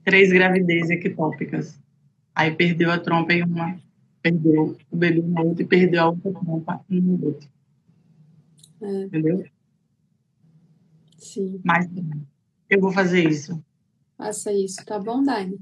três 0.03 0.31
gravidez 0.31 0.89
ectópicas. 0.89 1.79
Aí 2.33 2.49
perdeu 2.49 2.91
a 2.91 2.97
trompa 2.97 3.33
em 3.33 3.43
uma, 3.43 3.79
perdeu 4.21 4.77
o 4.91 4.95
bebê 4.95 5.21
no 5.21 5.47
outro 5.47 5.63
e 5.63 5.65
perdeu 5.65 6.03
a 6.03 6.09
outra 6.09 6.31
trompa 6.31 6.85
no 6.89 7.25
outro. 7.25 7.49
É. 8.81 9.03
Entendeu? 9.03 9.45
Sim. 11.17 11.61
Mas 11.63 11.87
eu 12.69 12.79
vou 12.79 12.91
fazer 12.91 13.29
isso. 13.29 13.61
Faça 14.17 14.51
isso, 14.51 14.83
tá 14.85 14.99
bom, 14.99 15.23
Dani? 15.23 15.59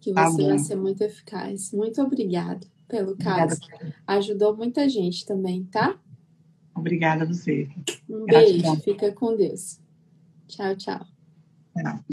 Que 0.00 0.12
tá 0.12 0.28
você 0.28 0.42
tá 0.42 0.48
vai 0.48 0.58
ser 0.58 0.76
muito 0.76 1.02
eficaz. 1.02 1.72
Muito 1.72 2.02
obrigada 2.02 2.66
pelo 2.88 3.16
caso. 3.16 3.56
Obrigada. 3.56 3.94
Ajudou 4.06 4.56
muita 4.56 4.88
gente 4.88 5.24
também, 5.24 5.64
tá? 5.64 5.98
Obrigada 6.74 7.24
a 7.24 7.26
você. 7.26 7.68
Um 8.08 8.24
beijo, 8.24 8.76
fica 8.80 9.12
com 9.12 9.36
Deus. 9.36 9.80
Tchau, 10.48 10.76
tchau. 10.76 11.06
Tchau. 11.76 12.04